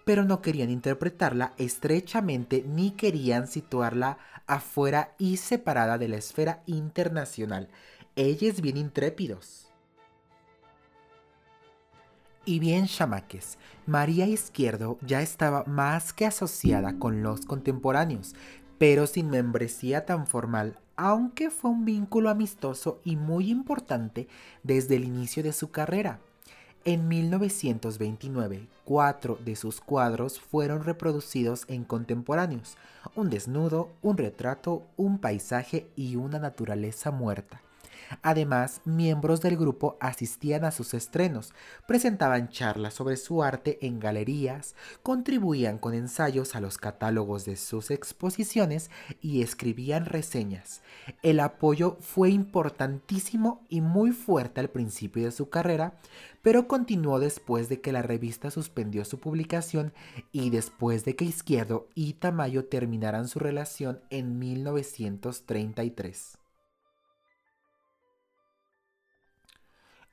pero 0.05 0.25
no 0.25 0.41
querían 0.41 0.71
interpretarla 0.71 1.53
estrechamente 1.57 2.65
ni 2.67 2.91
querían 2.91 3.47
situarla 3.47 4.17
afuera 4.47 5.13
y 5.19 5.37
separada 5.37 5.99
de 5.99 6.07
la 6.09 6.17
esfera 6.17 6.63
internacional, 6.65 7.69
ellos 8.19 8.59
bien 8.59 8.75
intrépidos. 8.75 9.71
Y 12.43 12.59
bien 12.59 12.85
chamaques, 12.85 13.57
María 13.85 14.27
Izquierdo 14.27 14.97
ya 15.05 15.21
estaba 15.21 15.63
más 15.65 16.11
que 16.11 16.25
asociada 16.25 16.99
con 16.99 17.23
los 17.23 17.45
contemporáneos, 17.45 18.35
pero 18.77 19.07
sin 19.07 19.29
membresía 19.29 20.05
tan 20.05 20.27
formal, 20.27 20.77
aunque 20.97 21.49
fue 21.49 21.71
un 21.71 21.85
vínculo 21.85 22.29
amistoso 22.29 22.99
y 23.05 23.15
muy 23.15 23.49
importante 23.49 24.27
desde 24.63 24.97
el 24.97 25.05
inicio 25.05 25.41
de 25.41 25.53
su 25.53 25.71
carrera. 25.71 26.19
En 26.83 27.07
1929, 27.07 28.67
cuatro 28.83 29.37
de 29.45 29.55
sus 29.55 29.79
cuadros 29.79 30.41
fueron 30.41 30.83
reproducidos 30.83 31.63
en 31.69 31.85
contemporáneos, 31.85 32.75
un 33.15 33.29
desnudo, 33.29 33.91
un 34.01 34.17
retrato, 34.17 34.87
un 34.97 35.19
paisaje 35.19 35.89
y 35.95 36.15
una 36.15 36.39
naturaleza 36.39 37.11
muerta. 37.11 37.61
Además, 38.21 38.81
miembros 38.85 39.41
del 39.41 39.57
grupo 39.57 39.97
asistían 39.99 40.65
a 40.65 40.71
sus 40.71 40.93
estrenos, 40.93 41.53
presentaban 41.87 42.49
charlas 42.49 42.93
sobre 42.93 43.17
su 43.17 43.43
arte 43.43 43.85
en 43.85 43.99
galerías, 43.99 44.75
contribuían 45.03 45.77
con 45.77 45.93
ensayos 45.93 46.55
a 46.55 46.61
los 46.61 46.77
catálogos 46.77 47.45
de 47.45 47.55
sus 47.55 47.91
exposiciones 47.91 48.89
y 49.21 49.41
escribían 49.41 50.05
reseñas. 50.05 50.81
El 51.21 51.39
apoyo 51.39 51.97
fue 52.01 52.31
importantísimo 52.31 53.65
y 53.69 53.81
muy 53.81 54.11
fuerte 54.11 54.59
al 54.59 54.69
principio 54.69 55.25
de 55.25 55.31
su 55.31 55.49
carrera, 55.49 55.99
pero 56.41 56.67
continuó 56.67 57.19
después 57.19 57.69
de 57.69 57.81
que 57.81 57.91
la 57.91 58.01
revista 58.01 58.49
suspendió 58.49 59.05
su 59.05 59.19
publicación 59.19 59.93
y 60.31 60.49
después 60.49 61.05
de 61.05 61.15
que 61.15 61.25
Izquierdo 61.25 61.87
y 61.95 62.13
Tamayo 62.13 62.65
terminaran 62.65 63.27
su 63.27 63.37
relación 63.39 64.01
en 64.09 64.39
1933. 64.39 66.38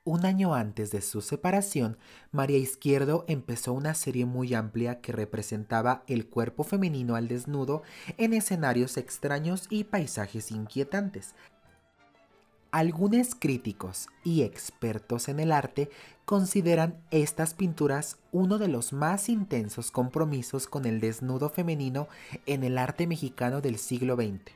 Un 0.07 0.25
año 0.25 0.55
antes 0.55 0.91
de 0.91 1.01
su 1.01 1.19
separación, 1.19 1.97
María 2.31 2.57
Izquierdo 2.57 3.25
empezó 3.27 3.73
una 3.73 3.93
serie 3.93 4.25
muy 4.25 4.53
amplia 4.53 5.01
que 5.01 5.11
representaba 5.11 6.05
el 6.07 6.27
cuerpo 6.27 6.63
femenino 6.63 7.17
al 7.17 7.27
desnudo 7.27 7.83
en 8.17 8.31
escenarios 8.31 8.95
extraños 8.95 9.67
y 9.69 9.83
paisajes 9.83 10.49
inquietantes. 10.51 11.35
Algunos 12.71 13.35
críticos 13.35 14.07
y 14.23 14.43
expertos 14.43 15.27
en 15.27 15.41
el 15.41 15.51
arte 15.51 15.89
consideran 16.23 17.01
estas 17.11 17.53
pinturas 17.53 18.17
uno 18.31 18.59
de 18.59 18.69
los 18.69 18.93
más 18.93 19.27
intensos 19.27 19.91
compromisos 19.91 20.67
con 20.67 20.85
el 20.85 21.01
desnudo 21.01 21.49
femenino 21.49 22.07
en 22.45 22.63
el 22.63 22.77
arte 22.77 23.07
mexicano 23.07 23.59
del 23.59 23.77
siglo 23.77 24.15
XX. 24.15 24.53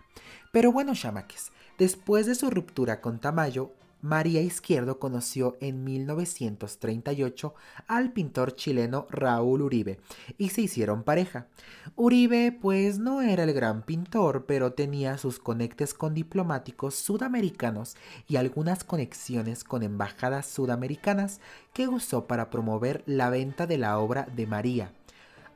Pero 0.53 0.71
bueno, 0.71 0.93
chamaques, 0.95 1.51
después 1.77 2.25
de 2.25 2.35
su 2.35 2.49
ruptura 2.49 3.01
con 3.01 3.19
Tamayo, 3.19 3.73
María 4.01 4.41
Izquierdo 4.41 4.99
conoció 4.99 5.57
en 5.61 5.83
1938 5.83 7.53
al 7.87 8.11
pintor 8.11 8.55
chileno 8.55 9.05
Raúl 9.09 9.61
Uribe 9.61 9.99
y 10.37 10.49
se 10.49 10.61
hicieron 10.61 11.03
pareja. 11.03 11.47
Uribe 11.95 12.51
pues 12.51 12.97
no 12.97 13.21
era 13.21 13.43
el 13.43 13.53
gran 13.53 13.83
pintor, 13.83 14.45
pero 14.45 14.73
tenía 14.73 15.17
sus 15.17 15.39
conectes 15.39 15.93
con 15.93 16.13
diplomáticos 16.13 16.95
sudamericanos 16.95 17.95
y 18.27 18.37
algunas 18.37 18.83
conexiones 18.83 19.63
con 19.63 19.83
embajadas 19.83 20.47
sudamericanas 20.47 21.39
que 21.73 21.87
usó 21.87 22.25
para 22.25 22.49
promover 22.49 23.03
la 23.05 23.29
venta 23.29 23.67
de 23.67 23.77
la 23.77 23.99
obra 23.99 24.27
de 24.35 24.47
María. 24.47 24.93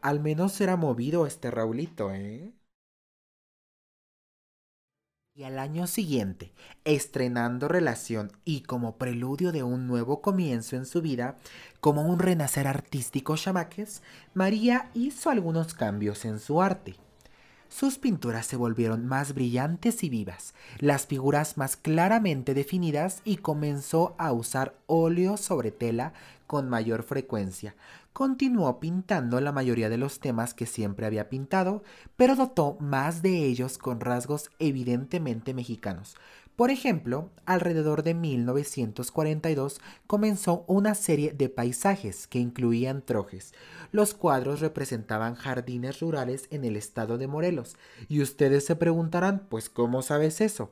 Al 0.01 0.19
menos 0.19 0.61
era 0.61 0.75
movido 0.75 1.25
este 1.25 1.49
Raulito, 1.49 2.11
¿eh? 2.13 2.53
Y 5.37 5.43
al 5.43 5.59
año 5.59 5.85
siguiente, 5.85 6.53
estrenando 6.85 7.67
relación 7.67 8.31
y 8.45 8.61
como 8.61 8.95
preludio 8.95 9.51
de 9.51 9.63
un 9.63 9.85
nuevo 9.85 10.21
comienzo 10.21 10.77
en 10.77 10.85
su 10.85 11.01
vida, 11.01 11.35
como 11.81 12.03
un 12.03 12.19
renacer 12.19 12.67
artístico 12.67 13.35
chamaques, 13.35 14.01
María 14.33 14.89
hizo 14.93 15.29
algunos 15.29 15.73
cambios 15.73 16.23
en 16.23 16.39
su 16.39 16.61
arte. 16.61 16.95
sus 17.67 17.97
pinturas 17.97 18.45
se 18.45 18.55
volvieron 18.55 19.05
más 19.05 19.33
brillantes 19.33 20.05
y 20.05 20.09
vivas, 20.09 20.53
las 20.79 21.05
figuras 21.05 21.57
más 21.57 21.75
claramente 21.75 22.53
definidas 22.53 23.19
y 23.25 23.35
comenzó 23.35 24.15
a 24.17 24.31
usar 24.31 24.75
óleo 24.87 25.35
sobre 25.35 25.71
tela 25.71 26.13
con 26.47 26.69
mayor 26.69 27.03
frecuencia. 27.03 27.75
Continuó 28.15 28.79
pintando 28.79 29.41
la 29.41 29.51
mayoría 29.51 29.89
de 29.89 29.97
los 29.97 30.21
temas 30.21 30.53
que 30.53 30.65
siempre 30.65 31.05
había 31.05 31.27
pintado, 31.27 31.83
pero 32.15 32.37
dotó 32.37 32.77
más 32.79 33.21
de 33.21 33.43
ellos 33.43 33.77
con 33.77 33.99
rasgos 33.99 34.51
evidentemente 34.57 35.53
mexicanos. 35.53 36.15
Por 36.55 36.71
ejemplo, 36.71 37.29
alrededor 37.45 38.03
de 38.03 38.13
1942 38.13 39.81
comenzó 40.07 40.63
una 40.67 40.95
serie 40.95 41.33
de 41.33 41.49
paisajes 41.49 42.25
que 42.27 42.39
incluían 42.39 43.01
trojes. 43.01 43.53
Los 43.91 44.13
cuadros 44.13 44.61
representaban 44.61 45.35
jardines 45.35 45.99
rurales 45.99 46.47
en 46.51 46.63
el 46.63 46.77
estado 46.77 47.17
de 47.17 47.27
Morelos. 47.27 47.75
Y 48.07 48.21
ustedes 48.21 48.65
se 48.65 48.77
preguntarán, 48.77 49.45
pues 49.49 49.67
¿cómo 49.67 50.01
sabes 50.01 50.39
eso? 50.39 50.71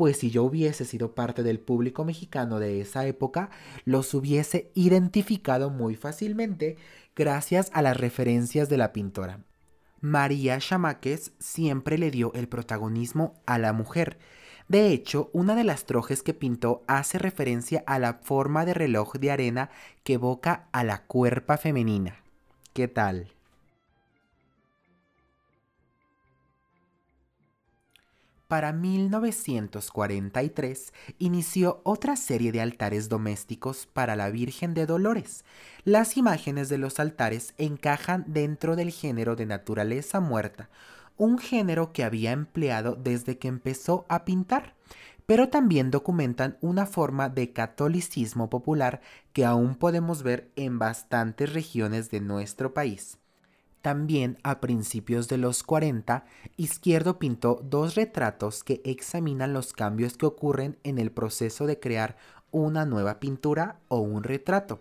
Pues 0.00 0.16
si 0.16 0.30
yo 0.30 0.44
hubiese 0.44 0.86
sido 0.86 1.14
parte 1.14 1.42
del 1.42 1.60
público 1.60 2.06
mexicano 2.06 2.58
de 2.58 2.80
esa 2.80 3.04
época, 3.04 3.50
los 3.84 4.14
hubiese 4.14 4.70
identificado 4.72 5.68
muy 5.68 5.94
fácilmente 5.94 6.78
gracias 7.14 7.70
a 7.74 7.82
las 7.82 7.98
referencias 7.98 8.70
de 8.70 8.78
la 8.78 8.94
pintora. 8.94 9.44
María 10.00 10.58
Chamaques 10.58 11.32
siempre 11.38 11.98
le 11.98 12.10
dio 12.10 12.32
el 12.32 12.48
protagonismo 12.48 13.34
a 13.44 13.58
la 13.58 13.74
mujer, 13.74 14.18
de 14.68 14.88
hecho, 14.88 15.28
una 15.34 15.54
de 15.54 15.64
las 15.64 15.84
trojes 15.84 16.22
que 16.22 16.32
pintó 16.32 16.82
hace 16.86 17.18
referencia 17.18 17.84
a 17.86 17.98
la 17.98 18.20
forma 18.22 18.64
de 18.64 18.72
reloj 18.72 19.16
de 19.16 19.30
arena 19.30 19.68
que 20.02 20.14
evoca 20.14 20.70
a 20.72 20.82
la 20.82 21.02
cuerpa 21.02 21.58
femenina. 21.58 22.22
¿Qué 22.72 22.88
tal? 22.88 23.34
Para 28.50 28.72
1943 28.72 30.92
inició 31.20 31.80
otra 31.84 32.16
serie 32.16 32.50
de 32.50 32.60
altares 32.60 33.08
domésticos 33.08 33.86
para 33.86 34.16
la 34.16 34.28
Virgen 34.28 34.74
de 34.74 34.86
Dolores. 34.86 35.44
Las 35.84 36.16
imágenes 36.16 36.68
de 36.68 36.76
los 36.76 36.98
altares 36.98 37.54
encajan 37.58 38.24
dentro 38.26 38.74
del 38.74 38.90
género 38.90 39.36
de 39.36 39.46
naturaleza 39.46 40.18
muerta, 40.18 40.68
un 41.16 41.38
género 41.38 41.92
que 41.92 42.02
había 42.02 42.32
empleado 42.32 42.96
desde 42.96 43.38
que 43.38 43.46
empezó 43.46 44.04
a 44.08 44.24
pintar, 44.24 44.74
pero 45.26 45.48
también 45.48 45.92
documentan 45.92 46.58
una 46.60 46.86
forma 46.86 47.28
de 47.28 47.52
catolicismo 47.52 48.50
popular 48.50 49.00
que 49.32 49.44
aún 49.44 49.76
podemos 49.76 50.24
ver 50.24 50.50
en 50.56 50.80
bastantes 50.80 51.52
regiones 51.52 52.10
de 52.10 52.20
nuestro 52.20 52.74
país. 52.74 53.19
También 53.82 54.38
a 54.42 54.60
principios 54.60 55.28
de 55.28 55.38
los 55.38 55.62
40, 55.62 56.26
Izquierdo 56.56 57.18
pintó 57.18 57.62
dos 57.64 57.94
retratos 57.94 58.62
que 58.62 58.82
examinan 58.84 59.54
los 59.54 59.72
cambios 59.72 60.16
que 60.18 60.26
ocurren 60.26 60.76
en 60.84 60.98
el 60.98 61.10
proceso 61.10 61.66
de 61.66 61.80
crear 61.80 62.16
una 62.50 62.84
nueva 62.84 63.20
pintura 63.20 63.78
o 63.88 64.00
un 64.00 64.22
retrato. 64.22 64.80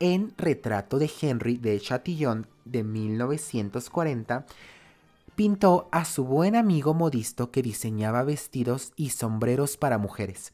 En 0.00 0.32
Retrato 0.36 0.98
de 0.98 1.10
Henry 1.20 1.58
de 1.58 1.78
Chatillon 1.78 2.46
de 2.64 2.82
1940, 2.82 4.46
pintó 5.36 5.88
a 5.92 6.04
su 6.04 6.24
buen 6.24 6.56
amigo 6.56 6.94
modisto 6.94 7.50
que 7.50 7.62
diseñaba 7.62 8.22
vestidos 8.22 8.92
y 8.96 9.10
sombreros 9.10 9.76
para 9.76 9.98
mujeres. 9.98 10.52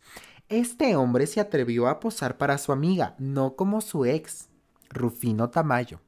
Este 0.48 0.96
hombre 0.96 1.26
se 1.26 1.40
atrevió 1.40 1.88
a 1.88 2.00
posar 2.00 2.38
para 2.38 2.58
su 2.58 2.72
amiga, 2.72 3.14
no 3.18 3.54
como 3.54 3.80
su 3.80 4.04
ex, 4.04 4.48
Rufino 4.90 5.50
Tamayo. 5.50 6.00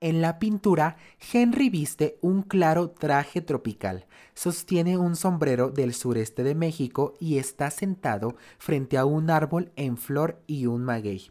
En 0.00 0.20
la 0.20 0.38
pintura, 0.38 0.98
Henry 1.32 1.70
viste 1.70 2.18
un 2.20 2.42
claro 2.42 2.90
traje 2.90 3.40
tropical, 3.40 4.04
sostiene 4.34 4.98
un 4.98 5.16
sombrero 5.16 5.70
del 5.70 5.94
sureste 5.94 6.42
de 6.42 6.54
México 6.54 7.14
y 7.18 7.38
está 7.38 7.70
sentado 7.70 8.36
frente 8.58 8.98
a 8.98 9.06
un 9.06 9.30
árbol 9.30 9.72
en 9.74 9.96
flor 9.96 10.42
y 10.46 10.66
un 10.66 10.84
maguey. 10.84 11.30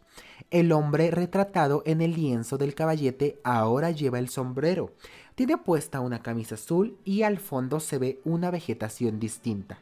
El 0.50 0.72
hombre 0.72 1.12
retratado 1.12 1.84
en 1.86 2.00
el 2.00 2.14
lienzo 2.14 2.58
del 2.58 2.74
caballete 2.74 3.38
ahora 3.44 3.92
lleva 3.92 4.18
el 4.18 4.28
sombrero, 4.28 4.96
tiene 5.36 5.58
puesta 5.58 6.00
una 6.00 6.20
camisa 6.20 6.56
azul 6.56 6.98
y 7.04 7.22
al 7.22 7.38
fondo 7.38 7.78
se 7.78 7.98
ve 7.98 8.20
una 8.24 8.50
vegetación 8.50 9.20
distinta. 9.20 9.78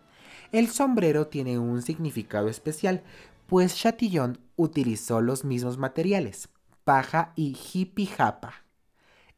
El 0.53 0.69
sombrero 0.69 1.29
tiene 1.29 1.59
un 1.59 1.81
significado 1.81 2.49
especial, 2.49 3.03
pues 3.47 3.77
Chatillon 3.77 4.41
utilizó 4.57 5.23
los 5.23 5.43
mismos 5.43 5.79
materiales, 5.79 6.51
paja 6.85 7.33
y 7.35 7.57
hippie 7.73 8.07
japa, 8.07 8.64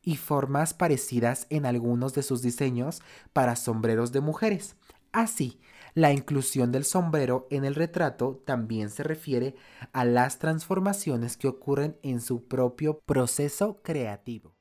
y 0.06 0.16
formas 0.16 0.72
parecidas 0.72 1.46
en 1.50 1.66
algunos 1.66 2.14
de 2.14 2.22
sus 2.22 2.40
diseños 2.40 3.02
para 3.34 3.56
sombreros 3.56 4.12
de 4.12 4.20
mujeres. 4.20 4.76
Así, 5.12 5.60
la 5.92 6.12
inclusión 6.12 6.72
del 6.72 6.84
sombrero 6.84 7.46
en 7.50 7.64
el 7.64 7.74
retrato 7.74 8.42
también 8.46 8.88
se 8.88 9.02
refiere 9.02 9.56
a 9.92 10.04
las 10.04 10.38
transformaciones 10.38 11.36
que 11.36 11.48
ocurren 11.48 11.98
en 12.02 12.20
su 12.20 12.46
propio 12.46 13.00
proceso 13.00 13.82
creativo. 13.82 14.55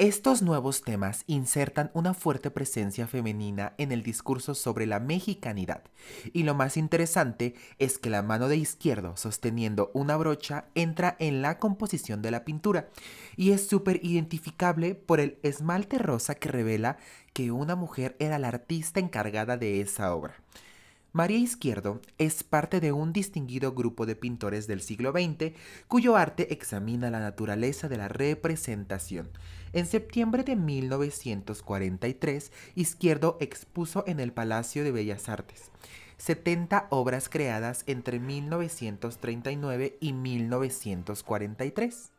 Estos 0.00 0.40
nuevos 0.40 0.80
temas 0.80 1.24
insertan 1.26 1.90
una 1.92 2.14
fuerte 2.14 2.50
presencia 2.50 3.06
femenina 3.06 3.74
en 3.76 3.92
el 3.92 4.02
discurso 4.02 4.54
sobre 4.54 4.86
la 4.86 4.98
mexicanidad, 4.98 5.82
y 6.32 6.44
lo 6.44 6.54
más 6.54 6.78
interesante 6.78 7.54
es 7.78 7.98
que 7.98 8.08
la 8.08 8.22
mano 8.22 8.48
de 8.48 8.56
izquierdo 8.56 9.18
sosteniendo 9.18 9.90
una 9.92 10.16
brocha 10.16 10.64
entra 10.74 11.16
en 11.18 11.42
la 11.42 11.58
composición 11.58 12.22
de 12.22 12.30
la 12.30 12.46
pintura, 12.46 12.88
y 13.36 13.50
es 13.50 13.68
súper 13.68 14.02
identificable 14.02 14.94
por 14.94 15.20
el 15.20 15.38
esmalte 15.42 15.98
rosa 15.98 16.34
que 16.34 16.48
revela 16.48 16.96
que 17.34 17.50
una 17.50 17.76
mujer 17.76 18.16
era 18.20 18.38
la 18.38 18.48
artista 18.48 19.00
encargada 19.00 19.58
de 19.58 19.82
esa 19.82 20.14
obra. 20.14 20.40
María 21.12 21.38
Izquierdo 21.38 22.00
es 22.16 22.42
parte 22.42 22.80
de 22.80 22.92
un 22.92 23.12
distinguido 23.12 23.72
grupo 23.72 24.06
de 24.06 24.16
pintores 24.16 24.66
del 24.66 24.80
siglo 24.80 25.10
XX 25.10 25.52
cuyo 25.88 26.16
arte 26.16 26.54
examina 26.54 27.10
la 27.10 27.18
naturaleza 27.18 27.88
de 27.88 27.98
la 27.98 28.08
representación. 28.08 29.28
En 29.72 29.86
septiembre 29.86 30.42
de 30.42 30.56
1943, 30.56 32.50
Izquierdo 32.74 33.36
expuso 33.40 34.02
en 34.06 34.18
el 34.18 34.32
Palacio 34.32 34.82
de 34.82 34.90
Bellas 34.90 35.28
Artes 35.28 35.70
70 36.20 36.86
obras 36.90 37.30
creadas 37.30 37.82
entre 37.86 38.20
1939 38.20 39.96
y 40.00 40.12
1943. 40.12 42.12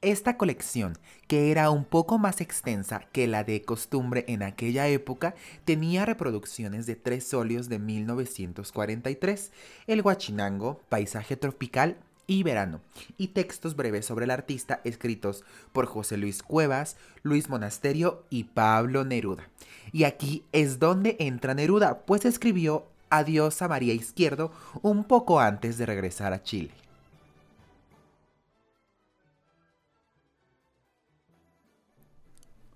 Esta 0.00 0.36
colección, 0.36 0.96
que 1.26 1.50
era 1.50 1.70
un 1.70 1.84
poco 1.84 2.18
más 2.18 2.40
extensa 2.40 3.00
que 3.12 3.26
la 3.26 3.42
de 3.44 3.62
costumbre 3.62 4.24
en 4.28 4.42
aquella 4.42 4.88
época, 4.88 5.34
tenía 5.64 6.06
reproducciones 6.06 6.86
de 6.86 6.96
tres 6.96 7.32
óleos 7.34 7.68
de 7.68 7.78
1943, 7.78 9.52
El 9.86 10.02
Huachinango, 10.02 10.80
Paisaje 10.88 11.36
Tropical 11.36 11.98
y 12.28 12.44
Verano, 12.44 12.80
y 13.16 13.28
textos 13.28 13.74
breves 13.74 14.06
sobre 14.06 14.26
el 14.26 14.30
artista 14.30 14.80
escritos 14.84 15.42
por 15.72 15.86
José 15.86 16.16
Luis 16.16 16.44
Cuevas, 16.44 16.96
Luis 17.24 17.48
Monasterio 17.48 18.22
y 18.30 18.44
Pablo 18.44 19.04
Neruda. 19.04 19.48
Y 19.90 20.04
aquí 20.04 20.44
es 20.52 20.78
donde 20.78 21.16
entra 21.18 21.54
Neruda, 21.54 22.02
pues 22.06 22.24
escribió 22.24 22.86
Adiós 23.10 23.62
a 23.62 23.68
María 23.68 23.94
Izquierdo 23.94 24.52
un 24.82 25.04
poco 25.04 25.40
antes 25.40 25.78
de 25.78 25.86
regresar 25.86 26.34
a 26.34 26.42
Chile. 26.42 26.70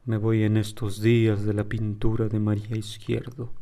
Me 0.07 0.17
voy 0.17 0.43
en 0.43 0.57
estos 0.57 1.03
días 1.03 1.45
de 1.45 1.53
la 1.53 1.65
pintura 1.65 2.29
de 2.29 2.41
María 2.41 2.77
Izquierdo. 2.77 3.53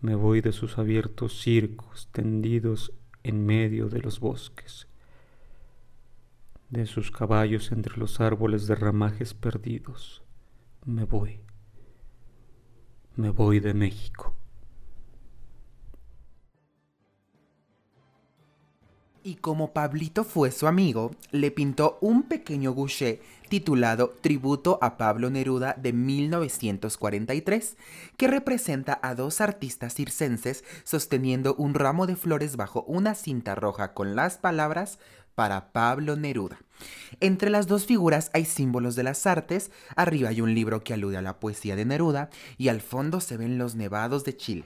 Me 0.00 0.14
voy 0.14 0.42
de 0.42 0.52
sus 0.52 0.78
abiertos 0.78 1.40
circos 1.40 2.08
tendidos 2.12 2.92
en 3.24 3.44
medio 3.44 3.88
de 3.88 4.00
los 4.00 4.20
bosques, 4.20 4.87
de 6.70 6.86
sus 6.86 7.10
caballos 7.10 7.72
entre 7.72 7.96
los 7.96 8.20
árboles 8.20 8.66
de 8.66 8.74
ramajes 8.74 9.34
perdidos. 9.34 10.22
Me 10.84 11.04
voy. 11.04 11.40
Me 13.16 13.30
voy 13.30 13.60
de 13.60 13.74
México. 13.74 14.37
Y 19.28 19.34
como 19.34 19.74
Pablito 19.74 20.24
fue 20.24 20.50
su 20.50 20.66
amigo, 20.66 21.10
le 21.32 21.50
pintó 21.50 21.98
un 22.00 22.22
pequeño 22.22 22.72
gouché 22.72 23.20
titulado 23.50 24.16
Tributo 24.22 24.78
a 24.80 24.96
Pablo 24.96 25.28
Neruda 25.28 25.74
de 25.74 25.92
1943, 25.92 27.76
que 28.16 28.26
representa 28.26 28.98
a 29.02 29.14
dos 29.14 29.42
artistas 29.42 29.92
circenses 29.92 30.64
sosteniendo 30.82 31.54
un 31.56 31.74
ramo 31.74 32.06
de 32.06 32.16
flores 32.16 32.56
bajo 32.56 32.84
una 32.84 33.14
cinta 33.14 33.54
roja 33.54 33.92
con 33.92 34.16
las 34.16 34.38
palabras 34.38 34.98
para 35.34 35.72
Pablo 35.72 36.16
Neruda. 36.16 36.58
Entre 37.20 37.50
las 37.50 37.66
dos 37.66 37.84
figuras 37.84 38.30
hay 38.32 38.46
símbolos 38.46 38.96
de 38.96 39.02
las 39.02 39.26
artes, 39.26 39.70
arriba 39.94 40.30
hay 40.30 40.40
un 40.40 40.54
libro 40.54 40.82
que 40.82 40.94
alude 40.94 41.18
a 41.18 41.22
la 41.22 41.38
poesía 41.38 41.76
de 41.76 41.84
Neruda 41.84 42.30
y 42.56 42.68
al 42.68 42.80
fondo 42.80 43.20
se 43.20 43.36
ven 43.36 43.58
los 43.58 43.74
nevados 43.74 44.24
de 44.24 44.34
Chile. 44.38 44.64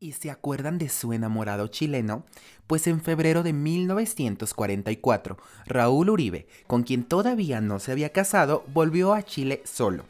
¿Y 0.00 0.12
se 0.12 0.30
acuerdan 0.30 0.78
de 0.78 0.88
su 0.90 1.12
enamorado 1.12 1.66
chileno? 1.66 2.24
Pues 2.68 2.86
en 2.86 3.00
febrero 3.00 3.42
de 3.42 3.52
1944, 3.52 5.36
Raúl 5.66 6.10
Uribe, 6.10 6.46
con 6.68 6.84
quien 6.84 7.02
todavía 7.02 7.60
no 7.60 7.80
se 7.80 7.90
había 7.90 8.12
casado, 8.12 8.64
volvió 8.72 9.12
a 9.12 9.24
Chile 9.24 9.60
solo. 9.64 10.04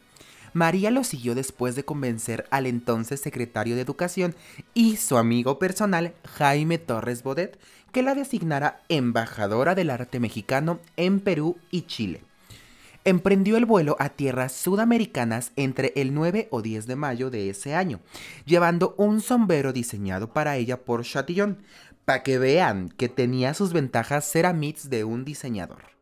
María 0.52 0.90
lo 0.90 1.04
siguió 1.04 1.34
después 1.34 1.74
de 1.74 1.86
convencer 1.86 2.46
al 2.50 2.66
entonces 2.66 3.20
secretario 3.20 3.76
de 3.76 3.80
Educación 3.80 4.34
y 4.74 4.98
su 4.98 5.16
amigo 5.16 5.58
personal 5.58 6.12
Jaime 6.36 6.76
Torres 6.76 7.22
Bodet 7.22 7.58
que 7.90 8.02
la 8.02 8.14
designara 8.14 8.82
embajadora 8.90 9.74
del 9.74 9.88
arte 9.88 10.20
mexicano 10.20 10.80
en 10.98 11.20
Perú 11.20 11.56
y 11.70 11.82
Chile 11.82 12.27
emprendió 13.08 13.56
el 13.56 13.64
vuelo 13.64 13.96
a 13.98 14.10
tierras 14.10 14.52
sudamericanas 14.52 15.52
entre 15.56 15.92
el 15.96 16.14
9 16.14 16.48
o 16.50 16.62
10 16.62 16.86
de 16.86 16.96
mayo 16.96 17.30
de 17.30 17.50
ese 17.50 17.74
año, 17.74 18.00
llevando 18.44 18.94
un 18.96 19.20
sombrero 19.20 19.72
diseñado 19.72 20.32
para 20.32 20.56
ella 20.56 20.84
por 20.84 21.02
Chatillon, 21.04 21.58
para 22.04 22.22
que 22.22 22.38
vean 22.38 22.88
que 22.88 23.08
tenía 23.08 23.54
sus 23.54 23.72
ventajas 23.72 24.24
ser 24.24 24.46
de 24.88 25.04
un 25.04 25.24
diseñador. 25.24 25.97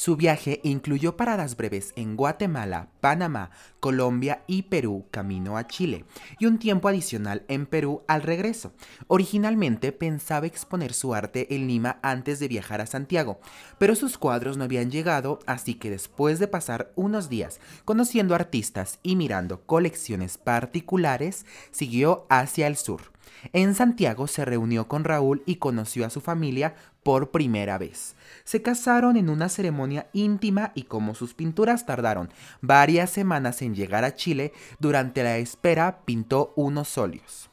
Su 0.00 0.16
viaje 0.16 0.60
incluyó 0.62 1.18
paradas 1.18 1.58
breves 1.58 1.92
en 1.94 2.16
Guatemala, 2.16 2.88
Panamá, 3.02 3.50
Colombia 3.80 4.44
y 4.46 4.62
Perú 4.62 5.04
camino 5.10 5.58
a 5.58 5.66
Chile, 5.66 6.06
y 6.38 6.46
un 6.46 6.58
tiempo 6.58 6.88
adicional 6.88 7.44
en 7.48 7.66
Perú 7.66 8.00
al 8.08 8.22
regreso. 8.22 8.72
Originalmente 9.08 9.92
pensaba 9.92 10.46
exponer 10.46 10.94
su 10.94 11.14
arte 11.14 11.54
en 11.54 11.66
Lima 11.66 11.98
antes 12.00 12.40
de 12.40 12.48
viajar 12.48 12.80
a 12.80 12.86
Santiago, 12.86 13.40
pero 13.76 13.94
sus 13.94 14.16
cuadros 14.16 14.56
no 14.56 14.64
habían 14.64 14.90
llegado, 14.90 15.38
así 15.44 15.74
que 15.74 15.90
después 15.90 16.38
de 16.38 16.48
pasar 16.48 16.92
unos 16.96 17.28
días 17.28 17.60
conociendo 17.84 18.34
artistas 18.34 19.00
y 19.02 19.16
mirando 19.16 19.66
colecciones 19.66 20.38
particulares, 20.38 21.44
siguió 21.72 22.24
hacia 22.30 22.68
el 22.68 22.78
sur. 22.78 23.10
En 23.52 23.74
Santiago 23.74 24.26
se 24.26 24.44
reunió 24.44 24.86
con 24.86 25.04
Raúl 25.04 25.42
y 25.46 25.56
conoció 25.56 26.04
a 26.04 26.10
su 26.10 26.20
familia 26.20 26.74
por 27.02 27.30
primera 27.30 27.78
vez. 27.78 28.14
Se 28.44 28.62
casaron 28.62 29.16
en 29.16 29.28
una 29.28 29.48
ceremonia 29.48 30.08
íntima 30.12 30.72
y 30.74 30.84
como 30.84 31.14
sus 31.14 31.34
pinturas 31.34 31.86
tardaron 31.86 32.30
varias 32.60 33.10
semanas 33.10 33.62
en 33.62 33.74
llegar 33.74 34.04
a 34.04 34.14
Chile, 34.14 34.52
durante 34.78 35.22
la 35.22 35.38
espera 35.38 36.00
pintó 36.04 36.52
unos 36.56 36.96
óleos. 36.98 37.49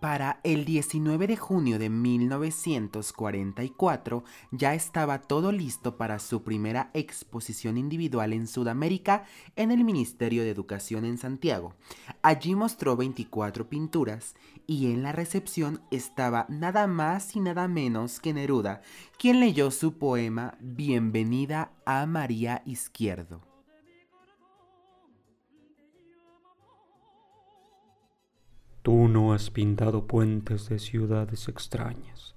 Para 0.00 0.40
el 0.44 0.64
19 0.64 1.26
de 1.26 1.36
junio 1.36 1.80
de 1.80 1.90
1944 1.90 4.22
ya 4.52 4.74
estaba 4.74 5.22
todo 5.22 5.50
listo 5.50 5.96
para 5.96 6.20
su 6.20 6.44
primera 6.44 6.92
exposición 6.94 7.76
individual 7.76 8.32
en 8.32 8.46
Sudamérica 8.46 9.24
en 9.56 9.72
el 9.72 9.82
Ministerio 9.82 10.44
de 10.44 10.50
Educación 10.50 11.04
en 11.04 11.18
Santiago. 11.18 11.74
Allí 12.22 12.54
mostró 12.54 12.96
24 12.96 13.68
pinturas 13.68 14.36
y 14.68 14.92
en 14.92 15.02
la 15.02 15.10
recepción 15.10 15.80
estaba 15.90 16.46
nada 16.48 16.86
más 16.86 17.34
y 17.34 17.40
nada 17.40 17.66
menos 17.66 18.20
que 18.20 18.32
Neruda, 18.32 18.82
quien 19.18 19.40
leyó 19.40 19.72
su 19.72 19.98
poema 19.98 20.56
Bienvenida 20.60 21.72
a 21.84 22.06
María 22.06 22.62
Izquierdo. 22.64 23.47
Tú 28.88 29.06
no 29.06 29.34
has 29.34 29.50
pintado 29.50 30.06
puentes 30.06 30.70
de 30.70 30.78
ciudades 30.78 31.48
extrañas, 31.48 32.34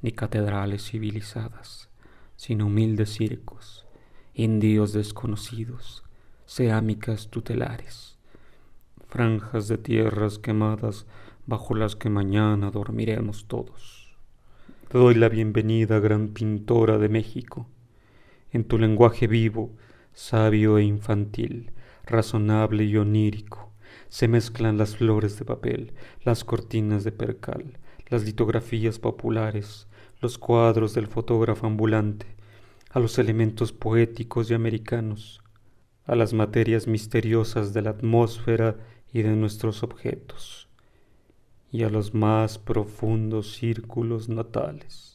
ni 0.00 0.12
catedrales 0.12 0.88
civilizadas, 0.88 1.88
sino 2.36 2.66
humildes 2.66 3.14
circos, 3.14 3.84
indios 4.32 4.92
desconocidos, 4.92 6.04
cerámicas 6.46 7.30
tutelares, 7.30 8.16
franjas 9.08 9.66
de 9.66 9.76
tierras 9.76 10.38
quemadas 10.38 11.04
bajo 11.46 11.74
las 11.74 11.96
que 11.96 12.10
mañana 12.10 12.70
dormiremos 12.70 13.46
todos. 13.48 14.16
Te 14.86 14.98
doy 14.98 15.16
la 15.16 15.28
bienvenida, 15.28 15.98
gran 15.98 16.28
pintora 16.28 16.98
de 16.98 17.08
México, 17.08 17.66
en 18.52 18.62
tu 18.62 18.78
lenguaje 18.78 19.26
vivo, 19.26 19.72
sabio 20.12 20.78
e 20.78 20.84
infantil, 20.84 21.72
razonable 22.06 22.84
y 22.84 22.96
onírico 22.96 23.67
se 24.08 24.28
mezclan 24.28 24.78
las 24.78 24.96
flores 24.96 25.38
de 25.38 25.44
papel, 25.44 25.92
las 26.24 26.44
cortinas 26.44 27.04
de 27.04 27.12
percal, 27.12 27.78
las 28.08 28.24
litografías 28.24 28.98
populares, 28.98 29.86
los 30.20 30.38
cuadros 30.38 30.94
del 30.94 31.06
fotógrafo 31.06 31.66
ambulante, 31.66 32.26
a 32.90 33.00
los 33.00 33.18
elementos 33.18 33.72
poéticos 33.72 34.50
y 34.50 34.54
americanos, 34.54 35.40
a 36.04 36.14
las 36.14 36.32
materias 36.32 36.86
misteriosas 36.86 37.74
de 37.74 37.82
la 37.82 37.90
atmósfera 37.90 38.76
y 39.12 39.22
de 39.22 39.36
nuestros 39.36 39.82
objetos, 39.82 40.68
y 41.70 41.82
a 41.82 41.90
los 41.90 42.14
más 42.14 42.58
profundos 42.58 43.54
círculos 43.54 44.28
natales. 44.28 45.07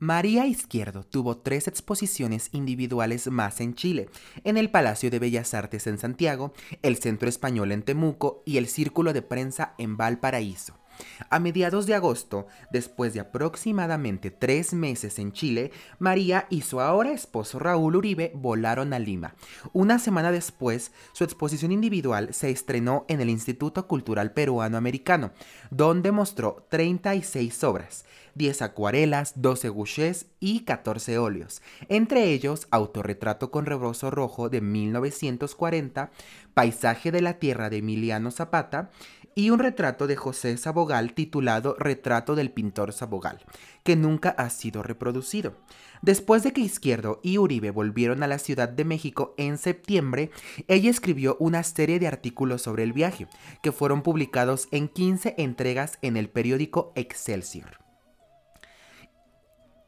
María 0.00 0.46
Izquierdo 0.46 1.04
tuvo 1.04 1.36
tres 1.36 1.68
exposiciones 1.68 2.48
individuales 2.52 3.26
más 3.30 3.60
en 3.60 3.74
Chile, 3.74 4.08
en 4.44 4.56
el 4.56 4.70
Palacio 4.70 5.10
de 5.10 5.18
Bellas 5.18 5.52
Artes 5.52 5.86
en 5.86 5.98
Santiago, 5.98 6.54
el 6.80 6.96
Centro 6.96 7.28
Español 7.28 7.70
en 7.70 7.82
Temuco 7.82 8.42
y 8.46 8.56
el 8.56 8.66
Círculo 8.66 9.12
de 9.12 9.20
Prensa 9.20 9.74
en 9.76 9.98
Valparaíso. 9.98 10.79
A 11.28 11.38
mediados 11.38 11.86
de 11.86 11.94
agosto, 11.94 12.46
después 12.70 13.12
de 13.14 13.20
aproximadamente 13.20 14.30
tres 14.30 14.72
meses 14.72 15.18
en 15.18 15.32
Chile, 15.32 15.72
María 15.98 16.46
y 16.50 16.62
su 16.62 16.80
ahora 16.80 17.12
esposo 17.12 17.58
Raúl 17.58 17.96
Uribe 17.96 18.32
volaron 18.34 18.92
a 18.92 18.98
Lima. 18.98 19.34
Una 19.72 19.98
semana 19.98 20.32
después, 20.32 20.92
su 21.12 21.24
exposición 21.24 21.72
individual 21.72 22.32
se 22.32 22.50
estrenó 22.50 23.04
en 23.08 23.20
el 23.20 23.30
Instituto 23.30 23.86
Cultural 23.86 24.32
Peruano 24.32 24.76
Americano, 24.76 25.32
donde 25.70 26.12
mostró 26.12 26.66
36 26.70 27.64
obras, 27.64 28.04
10 28.34 28.62
acuarelas, 28.62 29.32
12 29.36 29.68
gouchés 29.68 30.26
y 30.38 30.60
14 30.60 31.18
óleos, 31.18 31.62
entre 31.88 32.24
ellos 32.24 32.68
Autorretrato 32.70 33.50
con 33.50 33.66
rebozo 33.66 34.10
rojo 34.10 34.48
de 34.48 34.60
1940, 34.60 36.10
Paisaje 36.54 37.12
de 37.12 37.22
la 37.22 37.34
Tierra 37.34 37.70
de 37.70 37.78
Emiliano 37.78 38.30
Zapata 38.30 38.90
y 39.34 39.50
un 39.50 39.58
retrato 39.58 40.06
de 40.06 40.16
José 40.16 40.56
Sabogal 40.56 41.14
titulado 41.14 41.76
Retrato 41.78 42.34
del 42.34 42.50
pintor 42.50 42.92
Sabogal, 42.92 43.44
que 43.84 43.96
nunca 43.96 44.30
ha 44.30 44.50
sido 44.50 44.82
reproducido. 44.82 45.56
Después 46.02 46.42
de 46.42 46.52
que 46.52 46.60
Izquierdo 46.60 47.20
y 47.22 47.38
Uribe 47.38 47.70
volvieron 47.70 48.22
a 48.22 48.26
la 48.26 48.38
Ciudad 48.38 48.68
de 48.68 48.84
México 48.84 49.34
en 49.36 49.58
septiembre, 49.58 50.30
ella 50.68 50.90
escribió 50.90 51.36
una 51.40 51.62
serie 51.62 51.98
de 51.98 52.08
artículos 52.08 52.62
sobre 52.62 52.82
el 52.82 52.92
viaje, 52.92 53.26
que 53.62 53.72
fueron 53.72 54.02
publicados 54.02 54.68
en 54.70 54.88
15 54.88 55.34
entregas 55.38 55.98
en 56.02 56.16
el 56.16 56.28
periódico 56.28 56.92
Excelsior. 56.94 57.78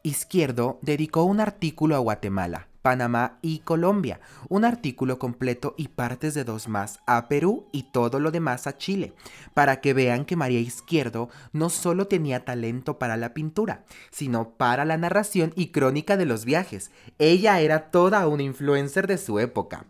Izquierdo 0.02 0.78
dedicó 0.82 1.22
un 1.24 1.40
artículo 1.40 1.94
a 1.94 2.00
Guatemala, 2.00 2.68
Panamá 2.82 3.38
y 3.42 3.60
Colombia, 3.60 4.20
un 4.48 4.64
artículo 4.64 5.18
completo 5.18 5.74
y 5.78 5.88
partes 5.88 6.34
de 6.34 6.44
dos 6.44 6.68
más 6.68 6.98
a 7.06 7.28
Perú 7.28 7.66
y 7.72 7.84
todo 7.84 8.20
lo 8.20 8.30
demás 8.30 8.66
a 8.66 8.76
Chile, 8.76 9.14
para 9.54 9.80
que 9.80 9.94
vean 9.94 10.24
que 10.24 10.36
María 10.36 10.60
Izquierdo 10.60 11.30
no 11.52 11.70
solo 11.70 12.08
tenía 12.08 12.44
talento 12.44 12.98
para 12.98 13.16
la 13.16 13.32
pintura, 13.34 13.84
sino 14.10 14.50
para 14.50 14.84
la 14.84 14.96
narración 14.96 15.52
y 15.54 15.68
crónica 15.68 16.16
de 16.16 16.26
los 16.26 16.44
viajes. 16.44 16.90
Ella 17.18 17.60
era 17.60 17.90
toda 17.90 18.26
una 18.26 18.42
influencer 18.42 19.06
de 19.06 19.18
su 19.18 19.38
época. 19.38 19.86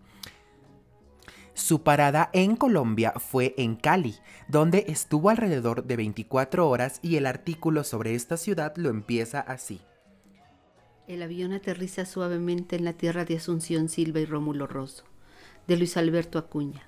Su 1.54 1.82
parada 1.82 2.30
en 2.32 2.56
Colombia 2.56 3.12
fue 3.18 3.54
en 3.58 3.76
Cali, 3.76 4.16
donde 4.48 4.86
estuvo 4.88 5.28
alrededor 5.28 5.84
de 5.84 5.96
24 5.96 6.68
horas 6.68 6.98
y 7.02 7.16
el 7.16 7.26
artículo 7.26 7.84
sobre 7.84 8.14
esta 8.14 8.36
ciudad 8.36 8.74
lo 8.76 8.88
empieza 8.88 9.40
así. 9.40 9.80
El 11.12 11.20
avión 11.20 11.52
aterriza 11.52 12.06
suavemente 12.06 12.74
en 12.74 12.86
la 12.86 12.94
tierra 12.94 13.26
de 13.26 13.36
Asunción 13.36 13.90
Silva 13.90 14.20
y 14.20 14.24
Rómulo 14.24 14.66
Rosso, 14.66 15.04
de 15.68 15.76
Luis 15.76 15.98
Alberto 15.98 16.38
Acuña, 16.38 16.84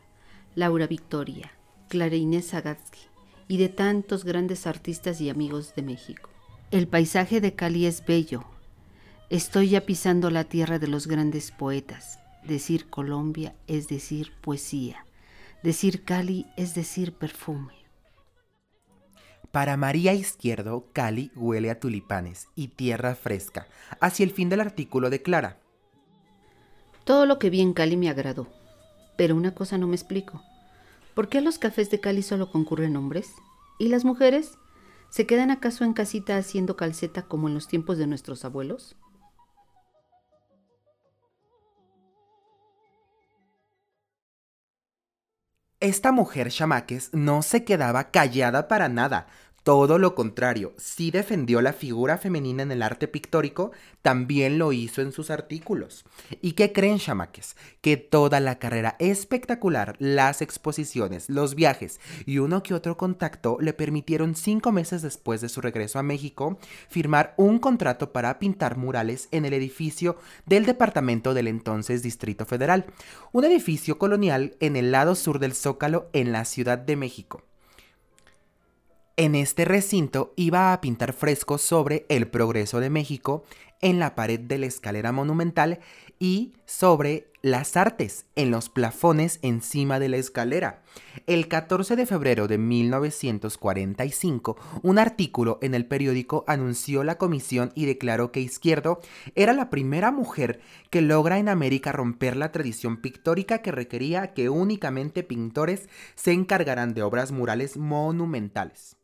Laura 0.55 0.87
Victoria, 0.87 1.53
Clara 1.91 2.17
Inés 2.17 2.55
Agatsky 2.55 3.01
y 3.49 3.59
de 3.59 3.69
tantos 3.69 4.25
grandes 4.25 4.67
artistas 4.67 5.21
y 5.21 5.29
amigos 5.29 5.75
de 5.75 5.83
México. 5.83 6.31
El 6.71 6.89
paisaje 6.89 7.43
de 7.43 7.53
Cali 7.53 7.85
es 7.85 8.03
bello. 8.07 8.47
Estoy 9.29 9.69
ya 9.69 9.83
pisando 9.83 10.31
la 10.31 10.45
tierra 10.45 10.79
de 10.79 10.89
los 10.89 11.07
grandes 11.07 11.51
poetas. 11.51 12.19
Decir 12.45 12.89
Colombia 12.89 13.55
es 13.67 13.89
decir 13.89 14.33
poesía. 14.41 15.05
Decir 15.63 16.03
Cali 16.03 16.47
es 16.57 16.75
decir 16.75 17.13
perfume. 17.13 17.75
Para 19.55 19.77
María 19.77 20.15
Izquierdo, 20.15 20.89
Cali 20.93 21.31
huele 21.37 21.71
a 21.71 21.79
tulipanes 21.79 22.49
y 22.57 22.67
tierra 22.67 23.15
fresca. 23.15 23.69
Hacia 24.01 24.25
el 24.25 24.33
fin 24.33 24.49
del 24.49 24.61
artículo 24.61 25.11
declara. 25.11 25.61
Todo 27.05 27.25
lo 27.25 27.39
que 27.39 27.51
vi 27.51 27.61
en 27.61 27.73
Cali 27.73 27.97
me 27.97 28.11
agradó, 28.11 28.49
pero 29.17 29.37
una 29.37 29.55
cosa 29.55 29.79
no 29.79 29.87
me 29.87 29.95
explico. 29.95 30.43
¿Por 31.15 31.29
qué 31.29 31.39
a 31.39 31.41
los 31.41 31.61
cafés 31.61 31.89
de 31.89 32.01
Cali 32.01 32.23
solo 32.25 32.51
concurren 32.51 32.97
hombres? 32.97 33.31
¿Y 33.79 33.91
las 33.91 34.05
mujeres? 34.05 34.59
¿Se 35.09 35.25
quedan 35.25 35.53
acaso 35.53 35.85
en 35.85 35.93
casita 35.93 36.37
haciendo 36.37 36.77
calceta 36.77 37.23
como 37.23 37.47
en 37.47 37.55
los 37.55 37.69
tiempos 37.69 37.97
de 37.97 38.09
nuestros 38.09 38.45
abuelos? 38.45 38.97
Esta 45.85 46.13
mujer 46.13 46.51
chamaques 46.51 47.11
no 47.13 47.43
se 47.43 47.63
quedaba 47.63 48.11
callada 48.11 48.69
para 48.69 48.89
nada. 48.89 49.27
Todo 49.65 49.99
lo 49.99 50.15
contrario, 50.15 50.75
sí 50.77 51.11
defendió 51.11 51.63
la 51.63 51.73
figura 51.73 52.19
femenina 52.19 52.63
en 52.63 52.71
el 52.71 52.83
arte 52.83 53.09
pictórico, 53.09 53.73
también 54.03 54.59
lo 54.59 54.75
hizo 54.75 55.01
en 55.01 55.11
sus 55.11 55.31
artículos. 55.31 56.05
¿Y 56.43 56.53
qué 56.53 56.75
creen, 56.75 56.99
chamaques? 56.99 57.57
Que 57.81 57.97
toda 57.97 58.41
la 58.41 58.59
carrera 58.59 58.95
espectacular, 58.99 59.97
las 59.99 60.43
exposiciones, 60.43 61.31
los 61.31 61.55
viajes 61.55 61.99
y 62.27 62.41
uno 62.41 62.63
que 62.63 62.75
otro 62.75 62.99
contacto 62.99 63.57
le 63.59 63.73
permitieron 63.73 64.35
cinco 64.35 64.71
meses 64.71 65.01
después 65.01 65.41
de 65.41 65.49
su 65.49 65.63
regreso 65.63 65.99
a 65.99 66.03
México 66.03 66.59
firmar 66.91 67.33
un 67.39 67.59
contrato 67.59 68.13
para 68.13 68.39
pintar 68.39 68.77
murales 68.77 69.29
en 69.31 69.47
el 69.47 69.55
edificio 69.55 70.19
del 70.45 70.67
departamento 70.67 71.33
del 71.33 71.49
entonces 71.49 72.03
Distrito 72.03 72.45
Federal, 72.45 72.85
un 73.33 73.47
edificio 73.47 73.97
colonial 73.97 74.57
en 74.61 74.77
el 74.77 74.93
lado 74.93 75.15
sur 75.15 75.39
del 75.39 75.55
Zócalo 75.55 76.11
en 76.13 76.33
la 76.33 76.45
Ciudad 76.45 76.77
de 76.77 76.97
México. 76.97 77.45
En 79.17 79.37
este 79.37 79.65
recinto 79.65 80.33
iba 80.35 80.73
a 80.73 80.81
pintar 80.81 81.13
frescos 81.13 81.63
sobre 81.63 82.05
el 82.09 82.27
progreso 82.27 82.81
de 82.81 82.91
México 82.91 83.45
en 83.81 84.01
la 84.01 84.17
pared 84.17 84.41
de 84.41 84.59
la 84.59 84.67
escalera 84.67 85.13
monumental 85.13 85.79
y 86.19 86.55
sobre 86.65 87.29
las 87.41 87.77
artes 87.77 88.27
en 88.35 88.51
los 88.51 88.69
plafones 88.69 89.39
encima 89.43 90.01
de 90.01 90.09
la 90.09 90.17
escalera. 90.17 90.83
El 91.29 91.47
14 91.47 91.95
de 91.95 92.07
febrero 92.07 92.49
de 92.49 92.59
1945, 92.59 94.57
un 94.83 94.99
artículo 94.99 95.61
en 95.63 95.77
el 95.77 95.87
periódico 95.87 96.45
anunció 96.49 97.05
la 97.05 97.17
comisión 97.17 97.71
y 97.77 97.85
declaró 97.85 98.33
que 98.33 98.41
Izquierdo 98.41 98.99
era 99.37 99.53
la 99.53 99.71
primera 99.71 100.11
mujer 100.11 100.61
que 100.91 101.03
logra 101.03 101.39
en 101.39 101.49
América 101.49 101.93
romper 101.93 102.35
la 102.35 102.51
tradición 102.51 102.97
pictórica 102.97 103.59
que 103.59 103.71
requería 103.71 104.35
que 104.35 104.49
únicamente 104.49 105.23
pintores 105.23 105.89
se 106.17 106.33
encargaran 106.33 106.95
de 106.95 107.05
obras 107.05 107.31
murales 107.31 107.77
monumentales. 107.77 108.97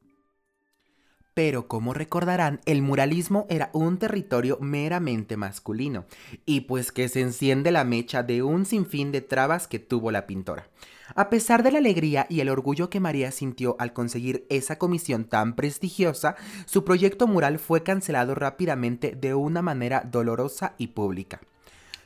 Pero 1.35 1.69
como 1.69 1.95
recordarán, 1.95 2.61
el 2.67 2.83
muralismo 2.83 3.47
era 3.49 3.71
un 3.73 3.99
territorio 3.99 4.59
meramente 4.61 5.37
masculino, 5.37 6.05
y 6.45 6.63
pues 6.63 6.93
que 6.93 7.09
se 7.09 7.21
enciende 7.21 7.71
la 7.71 7.85
mecha 7.85 8.23
de 8.23 8.43
un 8.43 8.67
sinfín 8.67 9.13
de 9.13 9.21
trabas 9.21 9.69
que 9.69 9.79
tuvo 9.79 10.11
la 10.11 10.27
pintora. 10.27 10.69
A 11.15 11.29
pesar 11.29 11.63
de 11.63 11.73
la 11.73 11.79
alegría 11.79 12.27
y 12.29 12.41
el 12.41 12.49
orgullo 12.49 12.89
que 12.89 13.01
María 13.01 13.33
sintió 13.33 13.77
al 13.79 13.93
conseguir 13.93 14.47
esa 14.49 14.79
comisión 14.79 15.25
tan 15.25 15.57
prestigiosa, 15.57 16.37
su 16.67 16.85
proyecto 16.85 17.27
mural 17.27 17.59
fue 17.59 17.83
cancelado 17.83 18.35
rápidamente 18.35 19.17
de 19.21 19.35
una 19.35 19.61
manera 19.61 20.03
dolorosa 20.09 20.75
y 20.79 20.89
pública. 20.89 21.41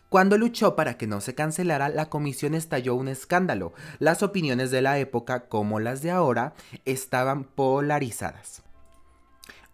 Cuando 0.09 0.39
luchó 0.39 0.77
para 0.77 0.97
que 0.97 1.07
no 1.07 1.21
se 1.21 1.35
cancelara, 1.35 1.89
la 1.89 2.09
comisión 2.09 2.55
estalló 2.55 2.95
un 2.95 3.09
escándalo. 3.09 3.73
Las 3.99 4.23
opiniones 4.23 4.71
de 4.71 4.81
la 4.81 4.99
época, 4.99 5.49
como 5.49 5.81
las 5.81 6.03
de 6.03 6.13
ahora, 6.13 6.55
estaban 6.85 7.45
polarizadas. 7.45 8.64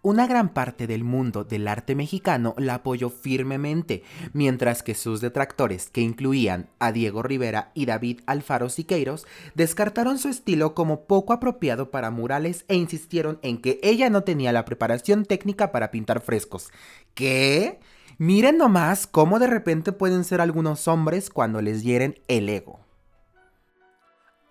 Una 0.03 0.25
gran 0.25 0.49
parte 0.49 0.87
del 0.87 1.03
mundo 1.03 1.43
del 1.43 1.67
arte 1.67 1.93
mexicano 1.93 2.55
la 2.57 2.75
apoyó 2.75 3.11
firmemente, 3.11 4.01
mientras 4.33 4.81
que 4.81 4.95
sus 4.95 5.21
detractores, 5.21 5.91
que 5.91 6.01
incluían 6.01 6.69
a 6.79 6.91
Diego 6.91 7.21
Rivera 7.21 7.71
y 7.75 7.85
David 7.85 8.21
Alfaro 8.25 8.69
Siqueiros, 8.69 9.27
descartaron 9.53 10.17
su 10.17 10.29
estilo 10.29 10.73
como 10.73 11.05
poco 11.05 11.33
apropiado 11.33 11.91
para 11.91 12.09
murales 12.09 12.65
e 12.67 12.75
insistieron 12.77 13.37
en 13.43 13.61
que 13.61 13.79
ella 13.83 14.09
no 14.09 14.23
tenía 14.23 14.51
la 14.51 14.65
preparación 14.65 15.23
técnica 15.23 15.71
para 15.71 15.91
pintar 15.91 16.21
frescos. 16.21 16.71
¿Qué? 17.13 17.79
Miren 18.17 18.57
nomás 18.57 19.05
cómo 19.05 19.37
de 19.37 19.47
repente 19.47 19.91
pueden 19.91 20.23
ser 20.23 20.41
algunos 20.41 20.87
hombres 20.87 21.29
cuando 21.29 21.61
les 21.61 21.83
hieren 21.83 22.19
el 22.27 22.49
ego. 22.49 22.79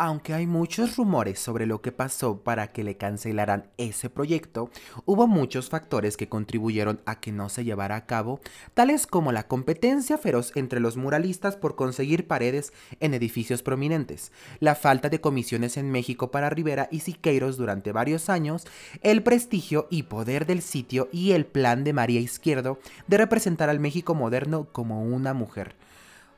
Aunque 0.02 0.32
hay 0.32 0.46
muchos 0.46 0.96
rumores 0.96 1.38
sobre 1.38 1.66
lo 1.66 1.82
que 1.82 1.92
pasó 1.92 2.38
para 2.42 2.68
que 2.68 2.84
le 2.84 2.96
cancelaran 2.96 3.68
ese 3.76 4.08
proyecto, 4.08 4.70
hubo 5.04 5.26
muchos 5.26 5.68
factores 5.68 6.16
que 6.16 6.26
contribuyeron 6.26 7.02
a 7.04 7.20
que 7.20 7.32
no 7.32 7.50
se 7.50 7.64
llevara 7.64 7.96
a 7.96 8.06
cabo, 8.06 8.40
tales 8.72 9.06
como 9.06 9.30
la 9.30 9.46
competencia 9.46 10.16
feroz 10.16 10.56
entre 10.56 10.80
los 10.80 10.96
muralistas 10.96 11.56
por 11.56 11.76
conseguir 11.76 12.26
paredes 12.26 12.72
en 13.00 13.12
edificios 13.12 13.62
prominentes, 13.62 14.32
la 14.58 14.74
falta 14.74 15.10
de 15.10 15.20
comisiones 15.20 15.76
en 15.76 15.90
México 15.90 16.30
para 16.30 16.48
Rivera 16.48 16.88
y 16.90 17.00
Siqueiros 17.00 17.58
durante 17.58 17.92
varios 17.92 18.30
años, 18.30 18.66
el 19.02 19.22
prestigio 19.22 19.86
y 19.90 20.04
poder 20.04 20.46
del 20.46 20.62
sitio 20.62 21.10
y 21.12 21.32
el 21.32 21.44
plan 21.44 21.84
de 21.84 21.92
María 21.92 22.20
Izquierdo 22.20 22.78
de 23.06 23.18
representar 23.18 23.68
al 23.68 23.80
México 23.80 24.14
moderno 24.14 24.66
como 24.72 25.02
una 25.02 25.34
mujer. 25.34 25.76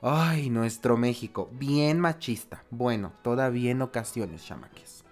Ay, 0.05 0.51
nuestro 0.51 0.97
México, 0.97 1.49
bien 1.53 2.01
machista. 2.01 2.65
Bueno, 2.71 3.13
todavía 3.23 3.71
en 3.71 3.83
ocasiones, 3.83 4.45
chamaques. 4.45 5.05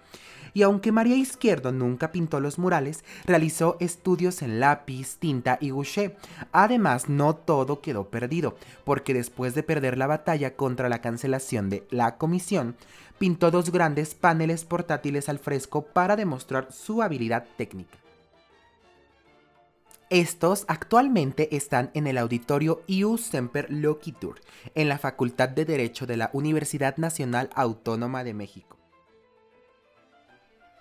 Y 0.53 0.63
aunque 0.63 0.91
María 0.91 1.15
Izquierdo 1.15 1.71
nunca 1.71 2.11
pintó 2.11 2.41
los 2.41 2.59
murales, 2.59 3.05
realizó 3.25 3.77
estudios 3.79 4.41
en 4.41 4.59
lápiz, 4.59 5.15
tinta 5.15 5.57
y 5.61 5.69
gouache. 5.69 6.17
Además, 6.51 7.07
no 7.07 7.37
todo 7.37 7.79
quedó 7.79 8.09
perdido, 8.09 8.57
porque 8.83 9.13
después 9.13 9.55
de 9.55 9.63
perder 9.63 9.97
la 9.97 10.07
batalla 10.07 10.57
contra 10.57 10.89
la 10.89 10.99
cancelación 10.99 11.69
de 11.69 11.87
la 11.89 12.17
comisión, 12.17 12.75
pintó 13.17 13.49
dos 13.49 13.71
grandes 13.71 14.13
paneles 14.13 14.65
portátiles 14.65 15.29
al 15.29 15.39
fresco 15.39 15.83
para 15.85 16.17
demostrar 16.17 16.73
su 16.73 17.01
habilidad 17.01 17.45
técnica. 17.55 18.00
Estos 20.11 20.65
actualmente 20.67 21.55
están 21.55 21.89
en 21.93 22.05
el 22.05 22.17
auditorio 22.17 22.83
Ius 22.85 23.21
Semper 23.21 23.71
Loquitur, 23.71 24.41
en 24.75 24.89
la 24.89 24.97
Facultad 24.97 25.47
de 25.47 25.63
Derecho 25.63 26.05
de 26.05 26.17
la 26.17 26.29
Universidad 26.33 26.97
Nacional 26.97 27.49
Autónoma 27.55 28.25
de 28.25 28.33
México. 28.33 28.77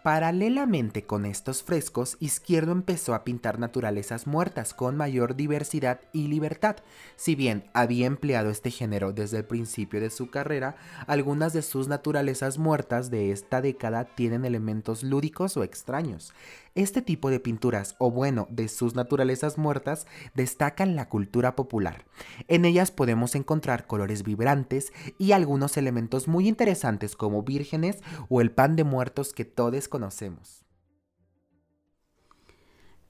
Paralelamente 0.02 1.04
con 1.04 1.26
estos 1.26 1.62
frescos, 1.62 2.16
Izquierdo 2.20 2.72
empezó 2.72 3.14
a 3.14 3.22
pintar 3.22 3.58
naturalezas 3.58 4.26
muertas 4.26 4.72
con 4.72 4.96
mayor 4.96 5.36
diversidad 5.36 6.00
y 6.14 6.28
libertad. 6.28 6.76
Si 7.16 7.34
bien 7.34 7.64
había 7.74 8.06
empleado 8.06 8.48
este 8.48 8.70
género 8.70 9.12
desde 9.12 9.36
el 9.36 9.44
principio 9.44 10.00
de 10.00 10.08
su 10.08 10.30
carrera, 10.30 10.76
algunas 11.06 11.52
de 11.52 11.60
sus 11.60 11.86
naturalezas 11.86 12.56
muertas 12.56 13.10
de 13.10 13.30
esta 13.30 13.60
década 13.60 14.06
tienen 14.06 14.46
elementos 14.46 15.02
lúdicos 15.02 15.58
o 15.58 15.64
extraños. 15.64 16.32
Este 16.76 17.02
tipo 17.02 17.30
de 17.30 17.40
pinturas, 17.40 17.96
o 17.98 18.12
bueno, 18.12 18.46
de 18.48 18.68
sus 18.68 18.94
naturalezas 18.94 19.58
muertas, 19.58 20.06
destacan 20.34 20.94
la 20.94 21.08
cultura 21.08 21.56
popular. 21.56 22.06
En 22.46 22.64
ellas 22.64 22.92
podemos 22.92 23.34
encontrar 23.34 23.88
colores 23.88 24.22
vibrantes 24.22 24.92
y 25.18 25.32
algunos 25.32 25.76
elementos 25.76 26.28
muy 26.28 26.46
interesantes 26.46 27.16
como 27.16 27.42
vírgenes 27.42 27.98
o 28.28 28.40
el 28.40 28.52
pan 28.52 28.76
de 28.76 28.84
muertos 28.84 29.32
que 29.32 29.44
todos 29.44 29.88
conocemos. 29.88 30.64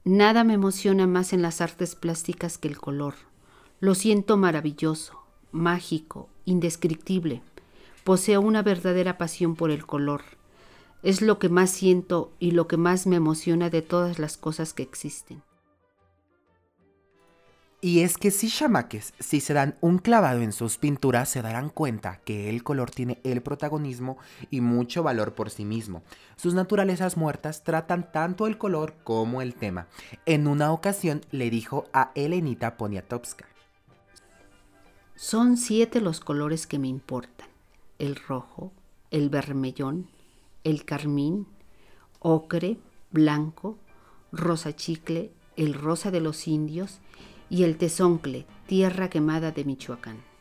Nada 0.03 0.43
me 0.43 0.55
emociona 0.55 1.05
más 1.05 1.31
en 1.31 1.43
las 1.43 1.61
artes 1.61 1.93
plásticas 1.93 2.57
que 2.57 2.67
el 2.67 2.79
color. 2.79 3.13
Lo 3.79 3.93
siento 3.93 4.37
maravilloso, 4.37 5.21
mágico, 5.51 6.29
indescriptible. 6.45 7.43
Poseo 8.03 8.41
una 8.41 8.63
verdadera 8.63 9.19
pasión 9.19 9.55
por 9.55 9.69
el 9.69 9.85
color 9.85 10.40
es 11.03 11.21
lo 11.21 11.39
que 11.39 11.49
más 11.49 11.69
siento 11.69 12.31
y 12.39 12.51
lo 12.51 12.67
que 12.67 12.77
más 12.77 13.07
me 13.07 13.15
emociona 13.15 13.69
de 13.69 13.81
todas 13.81 14.19
las 14.19 14.37
cosas 14.37 14.73
que 14.73 14.83
existen. 14.83 15.41
Y 17.83 18.01
es 18.01 18.19
que 18.19 18.29
si 18.29 18.47
chamaques, 18.47 19.15
si 19.19 19.39
se 19.39 19.55
dan 19.55 19.75
un 19.81 19.97
clavado 19.97 20.41
en 20.41 20.51
sus 20.51 20.77
pinturas, 20.77 21.29
se 21.29 21.41
darán 21.41 21.69
cuenta 21.69 22.19
que 22.23 22.47
el 22.47 22.63
color 22.63 22.91
tiene 22.91 23.19
el 23.23 23.41
protagonismo 23.41 24.19
y 24.51 24.61
mucho 24.61 25.01
valor 25.01 25.33
por 25.33 25.49
sí 25.49 25.65
mismo. 25.65 26.03
Sus 26.35 26.53
naturalezas 26.53 27.17
muertas 27.17 27.63
tratan 27.63 28.11
tanto 28.11 28.45
el 28.45 28.59
color 28.59 28.93
como 29.03 29.41
el 29.41 29.55
tema. 29.55 29.87
En 30.27 30.45
una 30.45 30.71
ocasión 30.71 31.21
le 31.31 31.49
dijo 31.49 31.85
a 31.91 32.11
Elenita 32.13 32.77
Poniatowska. 32.77 33.45
Son 35.15 35.57
siete 35.57 36.01
los 36.01 36.19
colores 36.19 36.67
que 36.67 36.77
me 36.77 36.87
importan. 36.87 37.47
El 37.97 38.15
rojo, 38.15 38.71
el 39.09 39.29
vermellón, 39.29 40.07
el 40.63 40.85
carmín, 40.85 41.47
ocre, 42.19 42.77
blanco, 43.11 43.77
rosa 44.31 44.75
chicle, 44.75 45.31
el 45.55 45.73
rosa 45.73 46.11
de 46.11 46.21
los 46.21 46.47
indios 46.47 46.99
y 47.49 47.63
el 47.63 47.77
tezoncle, 47.77 48.45
tierra 48.67 49.09
quemada 49.09 49.51
de 49.51 49.65
Michoacán. 49.65 50.31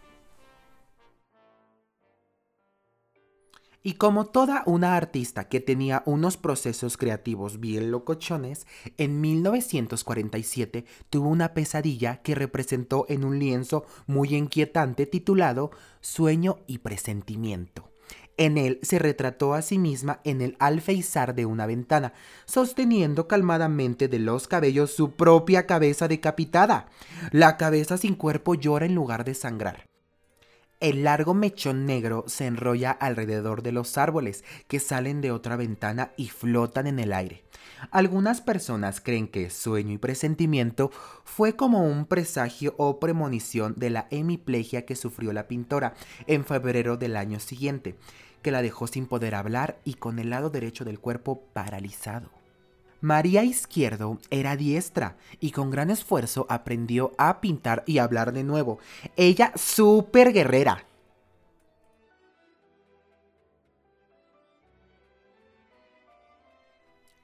Y 3.83 3.95
como 3.95 4.27
toda 4.27 4.63
una 4.67 4.95
artista 4.95 5.49
que 5.49 5.61
tenía 5.61 6.03
unos 6.05 6.37
procesos 6.37 6.99
creativos 6.99 7.61
bien 7.61 7.91
locochones, 7.91 8.67
en 8.99 9.23
1947 9.23 10.85
tuvo 11.09 11.31
una 11.31 11.55
pesadilla 11.55 12.21
que 12.21 12.35
representó 12.35 13.07
en 13.09 13.25
un 13.25 13.39
lienzo 13.39 13.87
muy 14.07 14.35
inquietante 14.35 15.07
titulado 15.07 15.71
Sueño 16.03 16.59
y 16.67 16.79
Presentimiento. 16.79 17.90
En 18.37 18.57
él 18.57 18.79
se 18.83 18.99
retrató 18.99 19.55
a 19.55 19.63
sí 19.63 19.79
misma 19.79 20.21
en 20.25 20.41
el 20.41 20.57
alfeizar 20.59 21.35
de 21.35 21.47
una 21.47 21.67
ventana, 21.67 22.15
sosteniendo 22.47 23.29
calmadamente 23.29 24.09
de 24.09 24.19
los 24.19 24.49
cabellos 24.49 24.93
su 24.93 25.13
propia 25.13 25.67
cabeza 25.67 26.09
decapitada. 26.09 26.87
La 27.33 27.57
cabeza 27.57 27.99
sin 27.99 28.15
cuerpo 28.15 28.55
llora 28.55 28.87
en 28.87 28.95
lugar 28.95 29.25
de 29.25 29.35
sangrar. 29.35 29.90
El 30.81 31.05
largo 31.05 31.35
mechón 31.35 31.85
negro 31.85 32.25
se 32.27 32.47
enrolla 32.47 32.91
alrededor 32.91 33.63
de 33.63 33.71
los 33.71 33.99
árboles 33.99 34.45
que 34.67 34.81
salen 34.81 35.21
de 35.21 35.31
otra 35.31 35.57
ventana 35.57 36.13
y 36.17 36.31
flotan 36.31 36.87
en 36.87 36.99
el 36.99 37.13
aire. 37.13 37.45
Algunas 37.91 38.41
personas 38.41 39.03
creen 39.03 39.29
que 39.29 39.51
sueño 39.51 39.93
y 39.93 39.99
presentimiento 39.99 40.91
fue 41.23 41.55
como 41.55 41.85
un 41.85 42.07
presagio 42.07 42.75
o 42.79 42.99
premonición 42.99 43.75
de 43.77 43.91
la 43.91 44.07
hemiplegia 44.11 44.87
que 44.87 44.97
sufrió 44.97 45.35
la 45.35 45.49
pintora 45.49 45.93
en 46.27 46.47
febrero 46.47 46.97
del 46.97 47.17
año 47.17 47.41
siguiente, 47.41 47.97
que 48.41 48.51
la 48.51 48.63
dejó 48.63 48.87
sin 48.87 49.07
poder 49.07 49.35
hablar 49.35 49.79
y 49.85 49.95
con 49.95 50.19
el 50.19 50.31
lado 50.31 50.49
derecho 50.49 50.87
del 50.87 50.99
cuerpo 50.99 51.43
paralizado. 51.53 52.40
María 53.01 53.45
Izquierdo 53.45 54.19
era 54.31 54.57
diestra 54.57 55.17
y 55.41 55.53
con 55.53 55.71
gran 55.71 55.91
esfuerzo 55.91 56.47
aprendió 56.49 57.13
a 57.17 57.41
pintar 57.41 57.83
y 57.87 57.99
hablar 57.99 58.33
de 58.33 58.45
nuevo. 58.45 58.79
Ella 59.17 59.53
súper 59.57 60.33
guerrera. 60.33 60.85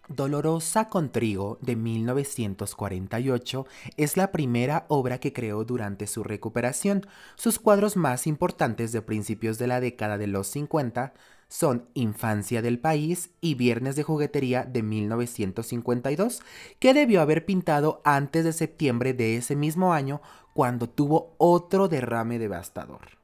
Dolorosa 0.09 0.89
con 0.89 1.11
trigo 1.11 1.59
de 1.61 1.75
1948 1.75 3.67
es 3.97 4.17
la 4.17 4.31
primera 4.31 4.87
obra 4.89 5.19
que 5.19 5.33
creó 5.33 5.65
durante 5.65 6.07
su 6.07 6.23
recuperación. 6.23 7.05
Sus 7.35 7.59
cuadros 7.59 7.97
más 7.97 8.29
importantes 8.29 8.93
de 8.93 9.03
principios 9.03 9.59
de 9.59 9.67
la 9.67 9.81
década 9.81 10.17
de 10.17 10.29
los 10.29 10.47
50 10.47 11.13
son 11.49 11.89
Infancia 11.95 12.63
del 12.63 12.79
País 12.79 13.31
y 13.41 13.55
Viernes 13.55 13.97
de 13.97 14.03
Juguetería 14.03 14.65
de 14.65 14.83
1952, 14.83 16.43
que 16.79 16.95
debió 16.95 17.21
haber 17.21 17.47
pintado 17.47 18.01
antes 18.05 18.45
de 18.45 18.53
septiembre 18.53 19.15
de 19.15 19.37
ese 19.37 19.57
mismo 19.57 19.93
año 19.93 20.21
cuando 20.53 20.89
tuvo 20.89 21.35
otro 21.39 21.89
derrame 21.89 22.39
devastador. 22.39 23.17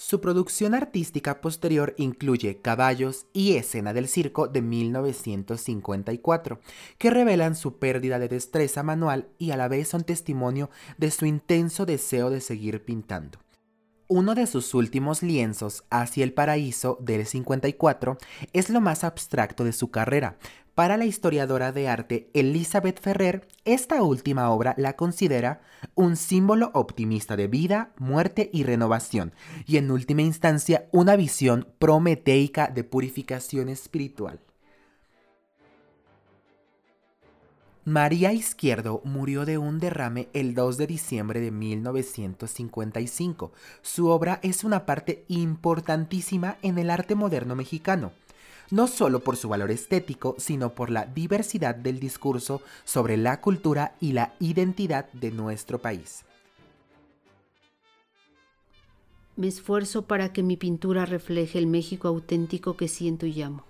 Su 0.00 0.20
producción 0.20 0.74
artística 0.74 1.40
posterior 1.40 1.94
incluye 1.96 2.60
Caballos 2.60 3.26
y 3.32 3.56
Escena 3.56 3.92
del 3.92 4.06
Circo 4.06 4.46
de 4.46 4.62
1954, 4.62 6.60
que 6.98 7.10
revelan 7.10 7.56
su 7.56 7.80
pérdida 7.80 8.20
de 8.20 8.28
destreza 8.28 8.84
manual 8.84 9.26
y 9.38 9.50
a 9.50 9.56
la 9.56 9.66
vez 9.66 9.88
son 9.88 10.04
testimonio 10.04 10.70
de 10.98 11.10
su 11.10 11.26
intenso 11.26 11.84
deseo 11.84 12.30
de 12.30 12.40
seguir 12.40 12.84
pintando. 12.84 13.40
Uno 14.10 14.34
de 14.34 14.46
sus 14.46 14.72
últimos 14.72 15.22
lienzos, 15.22 15.84
Hacia 15.90 16.24
el 16.24 16.32
Paraíso, 16.32 16.96
del 16.98 17.26
54, 17.26 18.16
es 18.54 18.70
lo 18.70 18.80
más 18.80 19.04
abstracto 19.04 19.64
de 19.64 19.74
su 19.74 19.90
carrera. 19.90 20.38
Para 20.74 20.96
la 20.96 21.04
historiadora 21.04 21.72
de 21.72 21.88
arte 21.88 22.30
Elizabeth 22.32 23.02
Ferrer, 23.02 23.46
esta 23.66 24.02
última 24.02 24.48
obra 24.48 24.74
la 24.78 24.94
considera 24.94 25.60
un 25.94 26.16
símbolo 26.16 26.70
optimista 26.72 27.36
de 27.36 27.48
vida, 27.48 27.92
muerte 27.98 28.48
y 28.50 28.62
renovación, 28.62 29.34
y 29.66 29.76
en 29.76 29.90
última 29.90 30.22
instancia 30.22 30.88
una 30.90 31.14
visión 31.14 31.68
prometeica 31.78 32.68
de 32.68 32.84
purificación 32.84 33.68
espiritual. 33.68 34.40
María 37.88 38.34
Izquierdo 38.34 39.00
murió 39.04 39.46
de 39.46 39.56
un 39.56 39.78
derrame 39.78 40.28
el 40.34 40.54
2 40.54 40.76
de 40.76 40.86
diciembre 40.86 41.40
de 41.40 41.50
1955. 41.50 43.50
Su 43.80 44.08
obra 44.08 44.40
es 44.42 44.62
una 44.62 44.84
parte 44.84 45.24
importantísima 45.28 46.58
en 46.60 46.76
el 46.76 46.90
arte 46.90 47.14
moderno 47.14 47.56
mexicano, 47.56 48.12
no 48.70 48.88
solo 48.88 49.20
por 49.20 49.38
su 49.38 49.48
valor 49.48 49.70
estético, 49.70 50.34
sino 50.36 50.74
por 50.74 50.90
la 50.90 51.06
diversidad 51.06 51.74
del 51.74 51.98
discurso 51.98 52.60
sobre 52.84 53.16
la 53.16 53.40
cultura 53.40 53.94
y 54.00 54.12
la 54.12 54.34
identidad 54.38 55.10
de 55.14 55.30
nuestro 55.30 55.78
país. 55.78 56.26
Me 59.36 59.48
esfuerzo 59.48 60.02
para 60.02 60.34
que 60.34 60.42
mi 60.42 60.58
pintura 60.58 61.06
refleje 61.06 61.58
el 61.58 61.66
México 61.66 62.08
auténtico 62.08 62.76
que 62.76 62.86
siento 62.86 63.24
y 63.24 63.40
amo. 63.40 63.67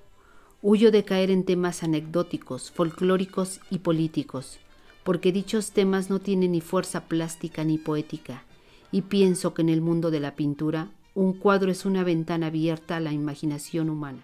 Huyo 0.61 0.91
de 0.91 1.05
caer 1.05 1.31
en 1.31 1.45
temas 1.45 1.85
anecdóticos, 1.85 2.73
folclóricos 2.73 3.61
y 3.71 3.79
políticos, 3.79 4.59
porque 5.05 5.31
dichos 5.31 5.71
temas 5.71 6.11
no 6.11 6.19
tienen 6.19 6.51
ni 6.51 6.61
fuerza 6.61 7.05
plástica 7.05 7.63
ni 7.63 7.79
poética, 7.79 8.43
y 8.91 9.03
pienso 9.03 9.55
que 9.55 9.63
en 9.63 9.69
el 9.69 9.81
mundo 9.81 10.11
de 10.11 10.19
la 10.19 10.35
pintura 10.35 10.91
un 11.15 11.35
cuadro 11.35 11.71
es 11.71 11.87
una 11.87 12.03
ventana 12.03 12.49
abierta 12.49 12.97
a 12.97 13.01
la 13.01 13.13
imaginación 13.13 13.89
humana. 13.89 14.19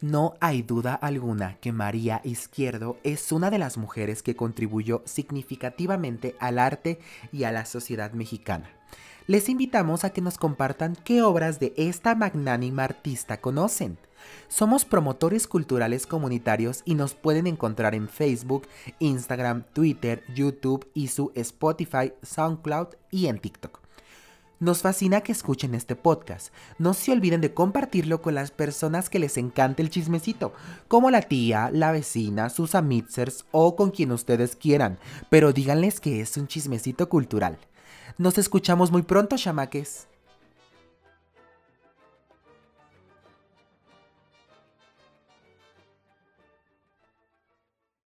No 0.00 0.36
hay 0.38 0.62
duda 0.62 0.94
alguna 0.94 1.56
que 1.56 1.72
María 1.72 2.20
Izquierdo 2.22 2.98
es 3.02 3.32
una 3.32 3.50
de 3.50 3.58
las 3.58 3.76
mujeres 3.76 4.22
que 4.22 4.36
contribuyó 4.36 5.02
significativamente 5.04 6.36
al 6.38 6.60
arte 6.60 7.00
y 7.32 7.42
a 7.42 7.50
la 7.50 7.64
sociedad 7.64 8.12
mexicana 8.12 8.70
les 9.28 9.50
invitamos 9.50 10.04
a 10.04 10.10
que 10.10 10.22
nos 10.22 10.38
compartan 10.38 10.96
qué 11.04 11.20
obras 11.20 11.60
de 11.60 11.74
esta 11.76 12.14
magnánima 12.14 12.84
artista 12.84 13.42
conocen. 13.42 13.98
Somos 14.48 14.86
promotores 14.86 15.46
culturales 15.46 16.06
comunitarios 16.06 16.80
y 16.86 16.94
nos 16.94 17.12
pueden 17.12 17.46
encontrar 17.46 17.94
en 17.94 18.08
Facebook, 18.08 18.66
Instagram, 18.98 19.64
Twitter, 19.74 20.24
YouTube 20.34 20.88
y 20.94 21.08
su 21.08 21.30
Spotify, 21.34 22.14
SoundCloud 22.22 22.88
y 23.10 23.26
en 23.26 23.38
TikTok. 23.38 23.80
Nos 24.60 24.80
fascina 24.80 25.20
que 25.20 25.32
escuchen 25.32 25.74
este 25.74 25.94
podcast. 25.94 26.50
No 26.78 26.94
se 26.94 27.12
olviden 27.12 27.42
de 27.42 27.52
compartirlo 27.52 28.22
con 28.22 28.34
las 28.34 28.50
personas 28.50 29.10
que 29.10 29.18
les 29.18 29.36
encante 29.36 29.82
el 29.82 29.90
chismecito, 29.90 30.54
como 30.88 31.10
la 31.10 31.20
tía, 31.20 31.70
la 31.70 31.92
vecina, 31.92 32.48
sus 32.48 32.74
amitzers 32.74 33.44
o 33.50 33.76
con 33.76 33.90
quien 33.90 34.10
ustedes 34.10 34.56
quieran, 34.56 34.98
pero 35.28 35.52
díganles 35.52 36.00
que 36.00 36.22
es 36.22 36.38
un 36.38 36.48
chismecito 36.48 37.10
cultural. 37.10 37.58
Nos 38.18 38.36
escuchamos 38.36 38.90
muy 38.90 39.02
pronto, 39.02 39.36
chamaques. 39.36 40.08